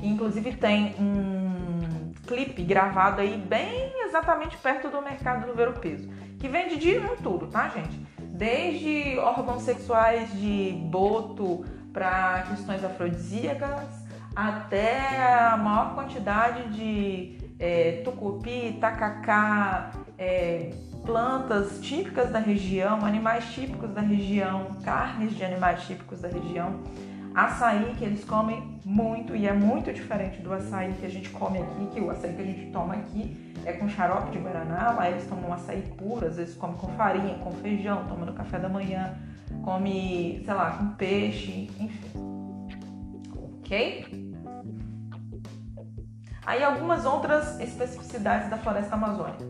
[0.00, 6.08] inclusive tem um clipe gravado aí bem exatamente perto do mercado do Ver o Peso,
[6.38, 8.06] que vende de um tudo, tá, gente?
[8.18, 14.02] Desde órgãos sexuais de boto para questões afrodisíacas,
[14.34, 20.70] até a maior quantidade de é, tucupi, tacacá, é,
[21.04, 26.80] plantas típicas da região, animais típicos da região, carnes de animais típicos da região
[27.34, 31.58] açaí que eles comem muito e é muito diferente do açaí que a gente come
[31.58, 35.10] aqui, que o açaí que a gente toma aqui é com xarope de guaraná, lá
[35.10, 38.68] eles tomam açaí puro, às vezes comem com farinha, com feijão, tomam no café da
[38.68, 39.14] manhã,
[39.64, 42.12] come, sei lá, com peixe, enfim.
[43.60, 44.32] Ok?
[46.44, 49.44] Aí algumas outras especificidades da floresta amazônica.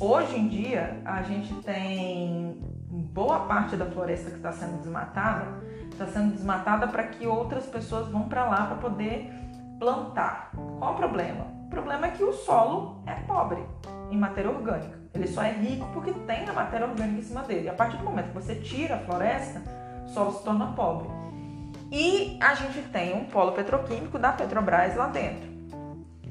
[0.00, 2.58] Hoje em dia a gente tem
[3.02, 5.46] boa parte da floresta que está sendo desmatada
[5.90, 9.32] está sendo desmatada para que outras pessoas vão para lá para poder
[9.78, 10.50] plantar.
[10.78, 11.46] Qual o problema?
[11.66, 13.64] O problema é que o solo é pobre
[14.10, 14.98] em matéria orgânica.
[15.14, 17.68] Ele só é rico porque tem a matéria orgânica em cima dele.
[17.68, 19.62] A partir do momento que você tira a floresta,
[20.04, 21.08] o solo se torna pobre.
[21.90, 25.48] E a gente tem um polo petroquímico da Petrobras lá dentro,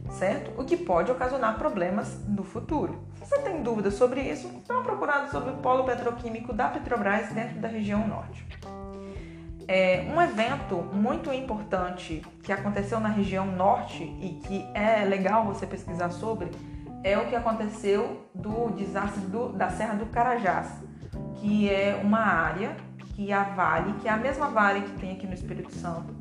[0.10, 0.60] certo?
[0.60, 3.00] O que pode ocasionar problemas no futuro.
[3.24, 7.58] Você tem dúvidas sobre isso, dá uma procurada sobre o polo petroquímico da Petrobras dentro
[7.60, 8.46] da região norte.
[9.66, 15.66] É, um evento muito importante que aconteceu na região norte e que é legal você
[15.66, 16.52] pesquisar sobre
[17.02, 20.68] é o que aconteceu do desastre do, da Serra do Carajás,
[21.36, 22.76] que é uma área
[23.16, 26.14] que a Vale, que é a mesma Vale que tem aqui no Espírito Santo,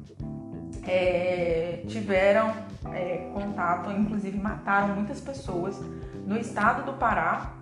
[0.87, 2.53] é, tiveram
[2.93, 5.81] é, contato, inclusive mataram muitas pessoas
[6.27, 7.53] no estado do Pará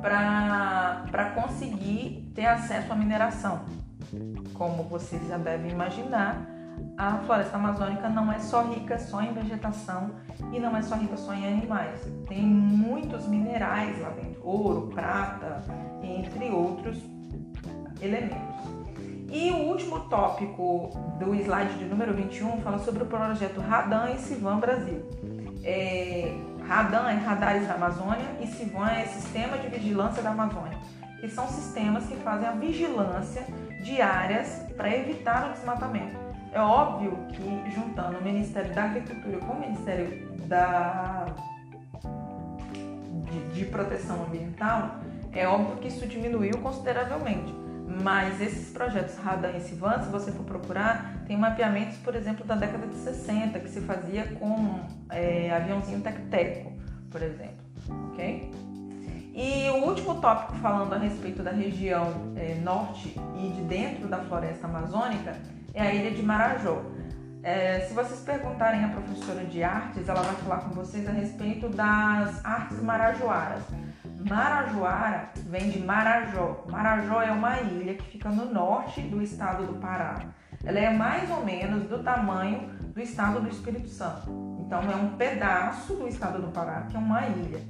[0.00, 3.60] para conseguir ter acesso à mineração.
[4.54, 6.46] Como vocês já devem imaginar,
[6.96, 10.10] a floresta amazônica não é só rica só em vegetação
[10.52, 12.00] e não é só rica só em animais.
[12.28, 15.62] Tem muitos minerais lá dentro, ouro, prata,
[16.02, 16.98] entre outros
[18.00, 18.76] elementos.
[19.30, 24.18] E o último tópico do slide de número 21 fala sobre o projeto Radan e
[24.18, 25.02] Sivan Brasil.
[25.64, 26.32] É,
[26.66, 30.76] Radan é Radares da Amazônia e Sivan é Sistema de Vigilância da Amazônia,
[31.20, 33.46] que são sistemas que fazem a vigilância
[33.84, 36.16] de áreas para evitar o desmatamento.
[36.52, 41.26] É óbvio que juntando o Ministério da Agricultura com o Ministério da
[43.30, 44.96] de, de Proteção Ambiental,
[45.32, 47.65] é óbvio que isso diminuiu consideravelmente.
[47.86, 52.56] Mas esses projetos Radan e Sivan, se você for procurar, tem mapeamentos, por exemplo, da
[52.56, 54.80] década de 60, que se fazia com
[55.10, 56.72] é, aviãozinho tec-teco,
[57.10, 57.64] por exemplo.
[58.10, 58.50] Ok?
[59.32, 64.18] E o último tópico falando a respeito da região é, norte e de dentro da
[64.18, 65.36] floresta amazônica
[65.74, 66.82] é a ilha de Marajó.
[67.46, 71.68] É, se vocês perguntarem à professora de artes, ela vai falar com vocês a respeito
[71.68, 73.62] das artes marajoaras.
[74.28, 76.64] Marajoara vem de Marajó.
[76.68, 80.22] Marajó é uma ilha que fica no norte do estado do Pará.
[80.64, 84.28] Ela é mais ou menos do tamanho do estado do Espírito Santo.
[84.66, 87.60] Então é um pedaço do estado do Pará que é uma ilha,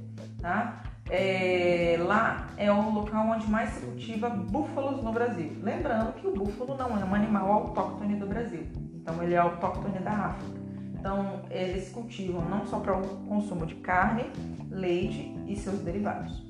[0.41, 0.81] tá?
[1.07, 5.55] É, lá é o local onde mais se cultiva búfalos no Brasil.
[5.61, 8.65] Lembrando que o búfalo não é um animal autóctone do Brasil,
[9.07, 10.59] então ele é autóctone da África.
[10.93, 14.25] Então eles cultivam não só para o consumo de carne,
[14.69, 16.45] leite e seus derivados.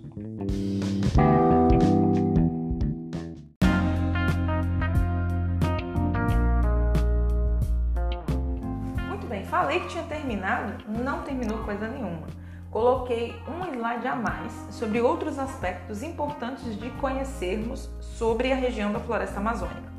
[9.08, 12.26] Muito bem, falei que tinha terminado, não terminou coisa nenhuma
[12.70, 18.99] coloquei um slide a mais sobre outros aspectos importantes de conhecermos sobre a região da
[18.99, 19.96] floresta amazônica.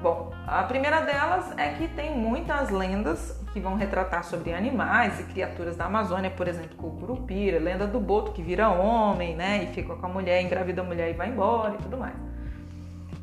[0.00, 5.24] Bom, a primeira delas é que tem muitas lendas que vão retratar sobre animais e
[5.24, 9.74] criaturas da Amazônia, por exemplo, o Curupira, lenda do boto que vira homem, né, e
[9.74, 12.14] fica com a mulher, engravida a mulher e vai embora e tudo mais.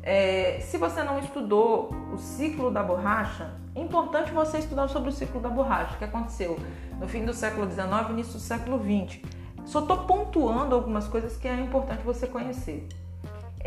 [0.02, 5.12] É, se você não estudou o ciclo da borracha, é importante você estudar sobre o
[5.12, 6.58] ciclo da borracha, que aconteceu
[7.00, 9.22] no fim do século XIX, início do século XX.
[9.64, 12.86] Só estou pontuando algumas coisas que é importante você conhecer.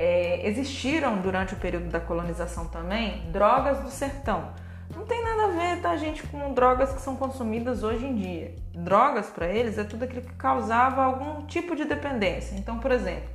[0.01, 4.53] É, existiram durante o período da colonização também drogas do sertão.
[4.95, 8.55] Não tem nada a ver, tá, gente, com drogas que são consumidas hoje em dia.
[8.73, 12.55] Drogas para eles é tudo aquilo que causava algum tipo de dependência.
[12.55, 13.29] Então, por exemplo,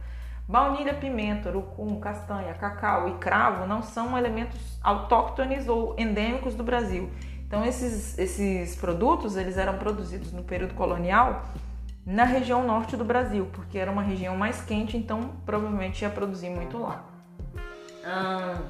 [0.47, 7.11] Baunilha, pimenta, urucum, castanha, cacau e cravo não são elementos autóctones ou endêmicos do Brasil.
[7.47, 11.45] Então esses, esses produtos eles eram produzidos no período colonial
[12.07, 16.51] na região norte do Brasil, porque era uma região mais quente, então provavelmente ia produzir
[16.51, 17.05] muito lá.
[18.05, 18.63] Hum,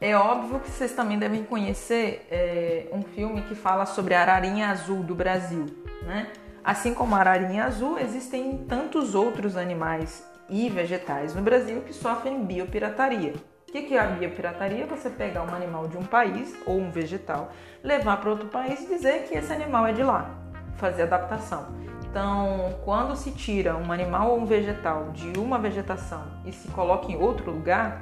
[0.00, 4.70] é óbvio que vocês também devem conhecer é, um filme que fala sobre a ararinha
[4.70, 5.66] azul do Brasil,
[6.02, 6.28] né?
[6.64, 12.44] Assim como a ararinha azul, existem tantos outros animais e vegetais no Brasil que sofrem
[12.44, 13.34] biopirataria.
[13.68, 14.84] O que é a biopirataria?
[14.86, 17.52] Você pegar um animal de um país ou um vegetal,
[17.84, 20.28] levar para outro país e dizer que esse animal é de lá,
[20.76, 21.68] fazer adaptação.
[22.10, 27.10] Então, quando se tira um animal ou um vegetal de uma vegetação e se coloca
[27.10, 28.00] em outro lugar,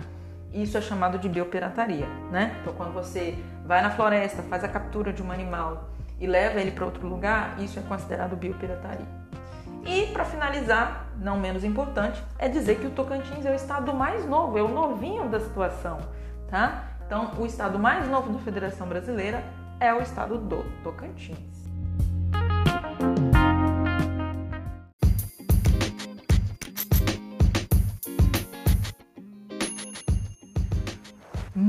[0.51, 2.57] isso é chamado de biopirataria, né?
[2.63, 6.71] Então, quando você vai na floresta, faz a captura de um animal e leva ele
[6.71, 9.07] para outro lugar, isso é considerado biopirataria.
[9.85, 14.25] E para finalizar, não menos importante, é dizer que o Tocantins é o estado mais
[14.25, 15.99] novo, é o novinho da situação,
[16.49, 16.85] tá?
[17.07, 19.45] Então, o estado mais novo da Federação Brasileira
[19.79, 21.68] é o estado do Tocantins.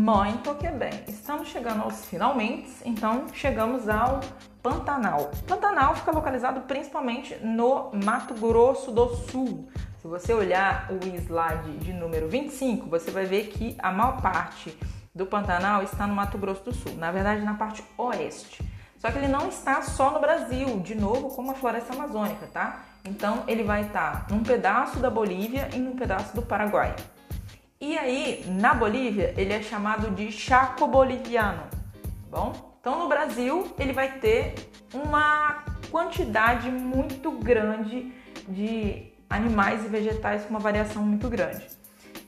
[0.10, 4.22] Muito que bem, estamos chegando aos finalmente, então chegamos ao
[4.60, 5.30] Pantanal.
[5.48, 9.70] Pantanal fica localizado principalmente no Mato Grosso do Sul.
[10.02, 14.76] Se você olhar o slide de número 25, você vai ver que a maior parte
[15.14, 18.68] do Pantanal está no Mato Grosso do Sul, na verdade na parte oeste.
[18.98, 22.80] Só que ele não está só no Brasil, de novo, como a floresta amazônica, tá?
[23.06, 26.96] Então ele vai estar num pedaço da Bolívia e num pedaço do Paraguai.
[27.82, 32.76] E aí, na Bolívia, ele é chamado de Chaco Boliviano, tá bom?
[32.78, 34.54] Então, no Brasil, ele vai ter
[34.94, 38.12] uma quantidade muito grande
[38.50, 41.66] de animais e vegetais com uma variação muito grande.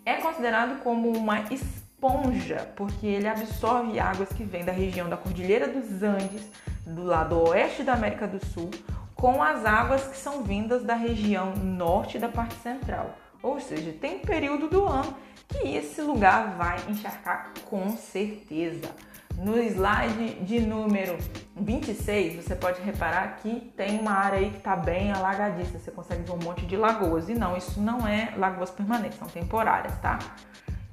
[0.06, 5.68] É considerado como uma esponja, porque ele absorve águas que vêm da região da Cordilheira
[5.68, 6.49] dos Andes,
[6.86, 8.72] do lado oeste da América do Sul,
[9.14, 13.18] com as águas que são vindas da região norte da parte central.
[13.43, 15.14] Ou seja, tem um período do ano
[15.52, 18.89] que esse lugar vai encharcar com certeza.
[19.38, 21.18] No slide de número
[21.56, 25.80] 26, você pode reparar que tem uma área aí que está bem alagadiça.
[25.80, 27.30] Você consegue ver um monte de lagoas.
[27.30, 30.20] E não, isso não é lagoas permanentes, são temporárias, tá?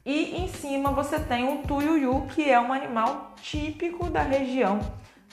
[0.04, 4.80] E em cima você tem um tuiuiu, que é um animal típico da região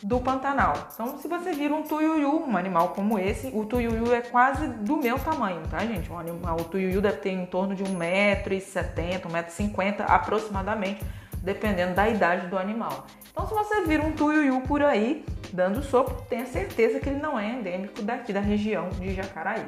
[0.03, 0.73] do Pantanal.
[0.93, 4.97] Então, se você vir um tuiuiu, um animal como esse, o tuiuiu é quase do
[4.97, 6.11] meu tamanho, tá, gente?
[6.11, 11.03] Um animal, o tuiuiu deve ter em torno de 1,70m, 1,50m aproximadamente
[11.41, 13.05] dependendo da idade do animal.
[13.31, 17.39] Então, se você vir um tuiuiu por aí dando sopro, tenha certeza que ele não
[17.39, 19.65] é endêmico daqui da região de Jacaraí.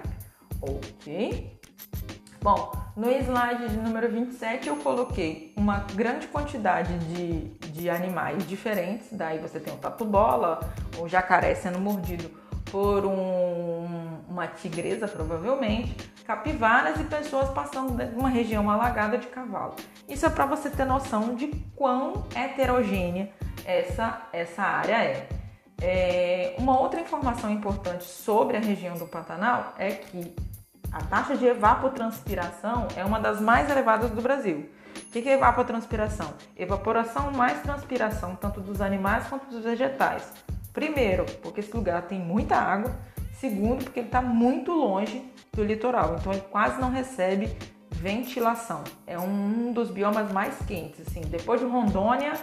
[0.61, 1.57] Ok?
[2.41, 7.41] Bom, no slide de número 27 eu coloquei uma grande quantidade de,
[7.77, 9.07] de animais diferentes.
[9.11, 10.59] Daí você tem o tatu-bola,
[10.97, 12.29] o jacaré sendo mordido
[12.71, 19.75] por um, uma tigresa, provavelmente, capivaras e pessoas passando de uma região alagada de cavalo.
[20.09, 23.31] Isso é para você ter noção de quão heterogênea
[23.65, 25.27] essa, essa área é.
[25.81, 26.55] é.
[26.57, 30.35] Uma outra informação importante sobre a região do Pantanal é que
[30.91, 34.69] a taxa de evapotranspiração é uma das mais elevadas do Brasil.
[35.07, 36.33] O que é evapotranspiração?
[36.55, 40.33] Evaporação mais transpiração, tanto dos animais quanto dos vegetais.
[40.73, 42.93] Primeiro, porque esse lugar tem muita água.
[43.39, 47.55] Segundo, porque ele está muito longe do litoral, então ele quase não recebe
[47.91, 48.83] ventilação.
[49.05, 51.21] É um dos biomas mais quentes, assim.
[51.21, 52.33] Depois de Rondônia,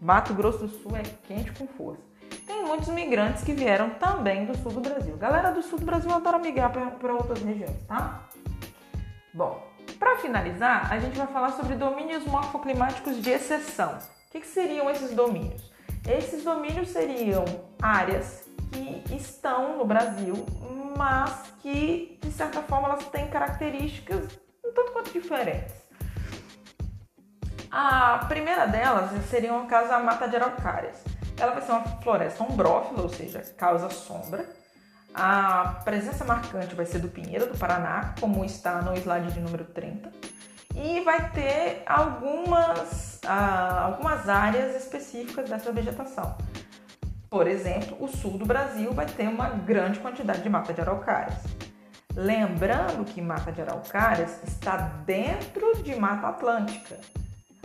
[0.00, 2.02] Mato Grosso do Sul é quente com força.
[2.46, 5.16] Tem muitos migrantes que vieram também do sul do Brasil.
[5.16, 8.28] Galera do sul do Brasil adora migrar para outras regiões, tá?
[9.32, 9.69] Bom,
[10.00, 13.98] para finalizar, a gente vai falar sobre domínios morfoclimáticos de exceção.
[13.98, 15.70] O que, que seriam esses domínios?
[16.08, 17.44] Esses domínios seriam
[17.80, 20.34] áreas que estão no Brasil,
[20.96, 24.26] mas que de certa forma elas têm características
[24.64, 25.74] um tanto quanto diferentes.
[27.70, 31.04] A primeira delas seria no caso a mata de araucárias.
[31.38, 34.48] Ela vai ser uma floresta ombrófila, ou seja, causa sombra.
[35.14, 39.64] A presença marcante vai ser do pinheiro do Paraná, como está no slide de número
[39.64, 40.10] 30
[40.74, 46.36] e vai ter algumas, ah, algumas áreas específicas dessa vegetação.
[47.28, 51.38] Por exemplo, o sul do Brasil vai ter uma grande quantidade de mata de araucárias.
[52.14, 56.98] Lembrando que mata de araucárias está dentro de mata atlântica,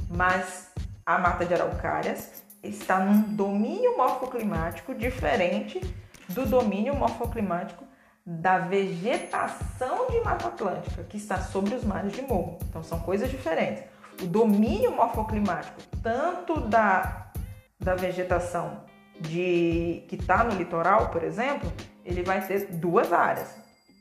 [0.10, 0.72] mas
[1.06, 5.82] a mata de araucárias está num domínio morfoclimático diferente
[6.30, 7.84] do domínio morfoclimático
[8.26, 12.57] da vegetação de Mata Atlântica, que está sobre os mares de morro.
[12.67, 13.84] Então são coisas diferentes.
[14.21, 17.28] O domínio morfoclimático, tanto da,
[17.80, 18.84] da vegetação
[19.19, 21.71] de que está no litoral, por exemplo,
[22.03, 23.55] ele vai ter duas áreas.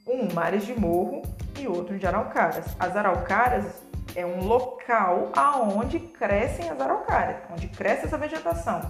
[0.06, 1.22] Um, mares de morro
[1.58, 2.64] e outro de araucárias.
[2.78, 3.82] As araucárias
[4.14, 8.80] é um local aonde crescem as araucárias, onde cresce essa vegetação.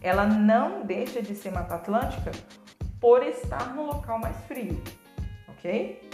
[0.00, 2.32] Ela não deixa de ser Mata Atlântica
[3.00, 4.80] por estar no local mais frio,
[5.48, 6.08] ok?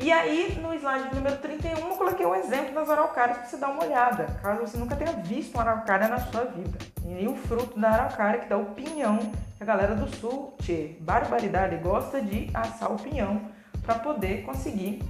[0.00, 3.68] E aí, no slide número 31, eu coloquei um exemplo das araucárias para você dar
[3.68, 6.76] uma olhada, caso você nunca tenha visto uma araucária na sua vida.
[7.06, 9.18] E o fruto da araucária, que dá o pinhão,
[9.56, 13.42] que a galera do sul, tchê, barbaridade, gosta de assar o pinhão
[13.84, 15.02] para poder conseguir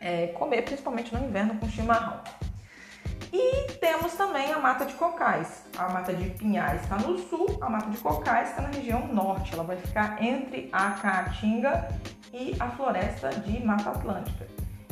[0.00, 2.20] é, comer, principalmente no inverno com chimarrão.
[3.38, 5.62] E temos também a mata de cocais.
[5.76, 9.52] A mata de pinhais está no sul, a mata de cocais está na região norte.
[9.52, 11.86] Ela vai ficar entre a Caatinga
[12.32, 14.46] e a floresta de Mata Atlântica.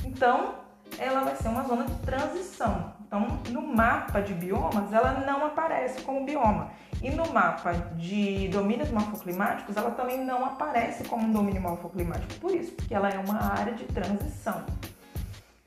[0.05, 0.57] Então,
[0.99, 2.93] ela vai ser uma zona de transição.
[3.07, 6.71] Então, no mapa de biomas, ela não aparece como bioma.
[7.03, 12.35] E no mapa de domínios morfoclimáticos, ela também não aparece como um domínio morfoclimático.
[12.35, 14.67] Por isso, porque ela é uma área de transição.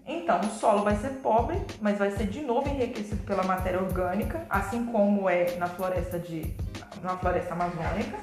[0.07, 4.45] Então, o solo vai ser pobre, mas vai ser de novo enriquecido pela matéria orgânica,
[4.49, 6.55] assim como é na floresta de
[7.03, 8.17] na floresta amazônica.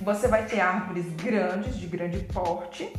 [0.00, 2.92] Você vai ter árvores grandes, de grande porte,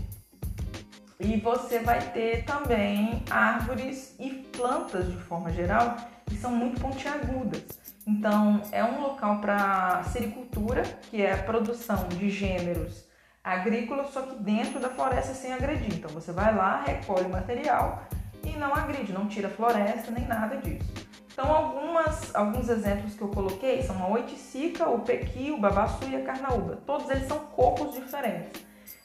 [1.19, 7.63] e você vai ter também árvores e plantas de forma geral que são muito pontiagudas.
[8.05, 13.05] Então, é um local para sericultura, que é a produção de gêneros
[13.43, 15.95] agrícola, só que dentro da floresta sem agredir.
[15.95, 18.03] Então você vai lá, recolhe o material
[18.43, 20.91] e não agride, não tira floresta nem nada disso.
[21.33, 26.15] Então algumas, alguns exemplos que eu coloquei são a oiticica, o pequi, o babaçu e
[26.15, 26.77] a carnaúba.
[26.85, 28.61] Todos eles são cocos diferentes.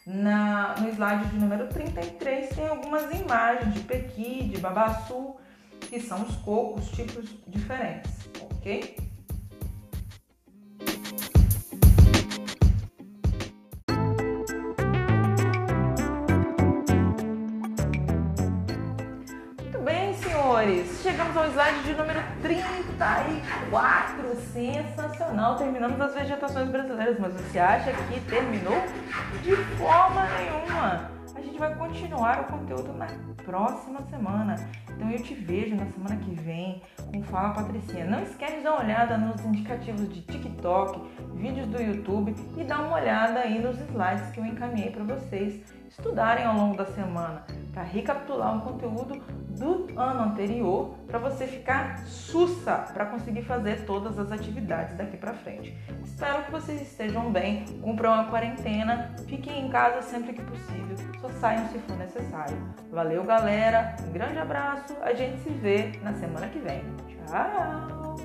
[0.07, 5.37] Na, no slide de número 33 tem algumas imagens de pequi, de babaçu,
[5.81, 9.08] que são os cocos, tipos diferentes, ok?
[20.69, 24.37] Amores, chegamos ao slide de número 34.
[24.53, 28.77] Sensacional, terminamos as vegetações brasileiras, mas você acha que terminou?
[29.43, 31.11] De forma nenhuma.
[31.35, 33.07] A gente vai continuar o conteúdo na
[33.45, 34.57] próxima semana.
[34.91, 38.05] Então eu te vejo na semana que vem com Fala Patricinha.
[38.05, 41.01] Não esquece de dar uma olhada nos indicativos de TikTok,
[41.35, 45.63] vídeos do YouTube e dar uma olhada aí nos slides que eu encaminhei para vocês
[45.99, 49.21] estudarem ao longo da semana para recapitular o conteúdo
[49.59, 55.35] do ano anterior para você ficar sussa para conseguir fazer todas as atividades daqui para
[55.35, 55.77] frente.
[56.05, 61.29] Espero que vocês estejam bem, cumpram a quarentena, fiquem em casa sempre que possível, só
[61.41, 62.57] saiam se for necessário.
[62.91, 66.83] Valeu, galera, um grande abraço, a gente se vê na semana que vem.
[67.27, 68.17] Tchau!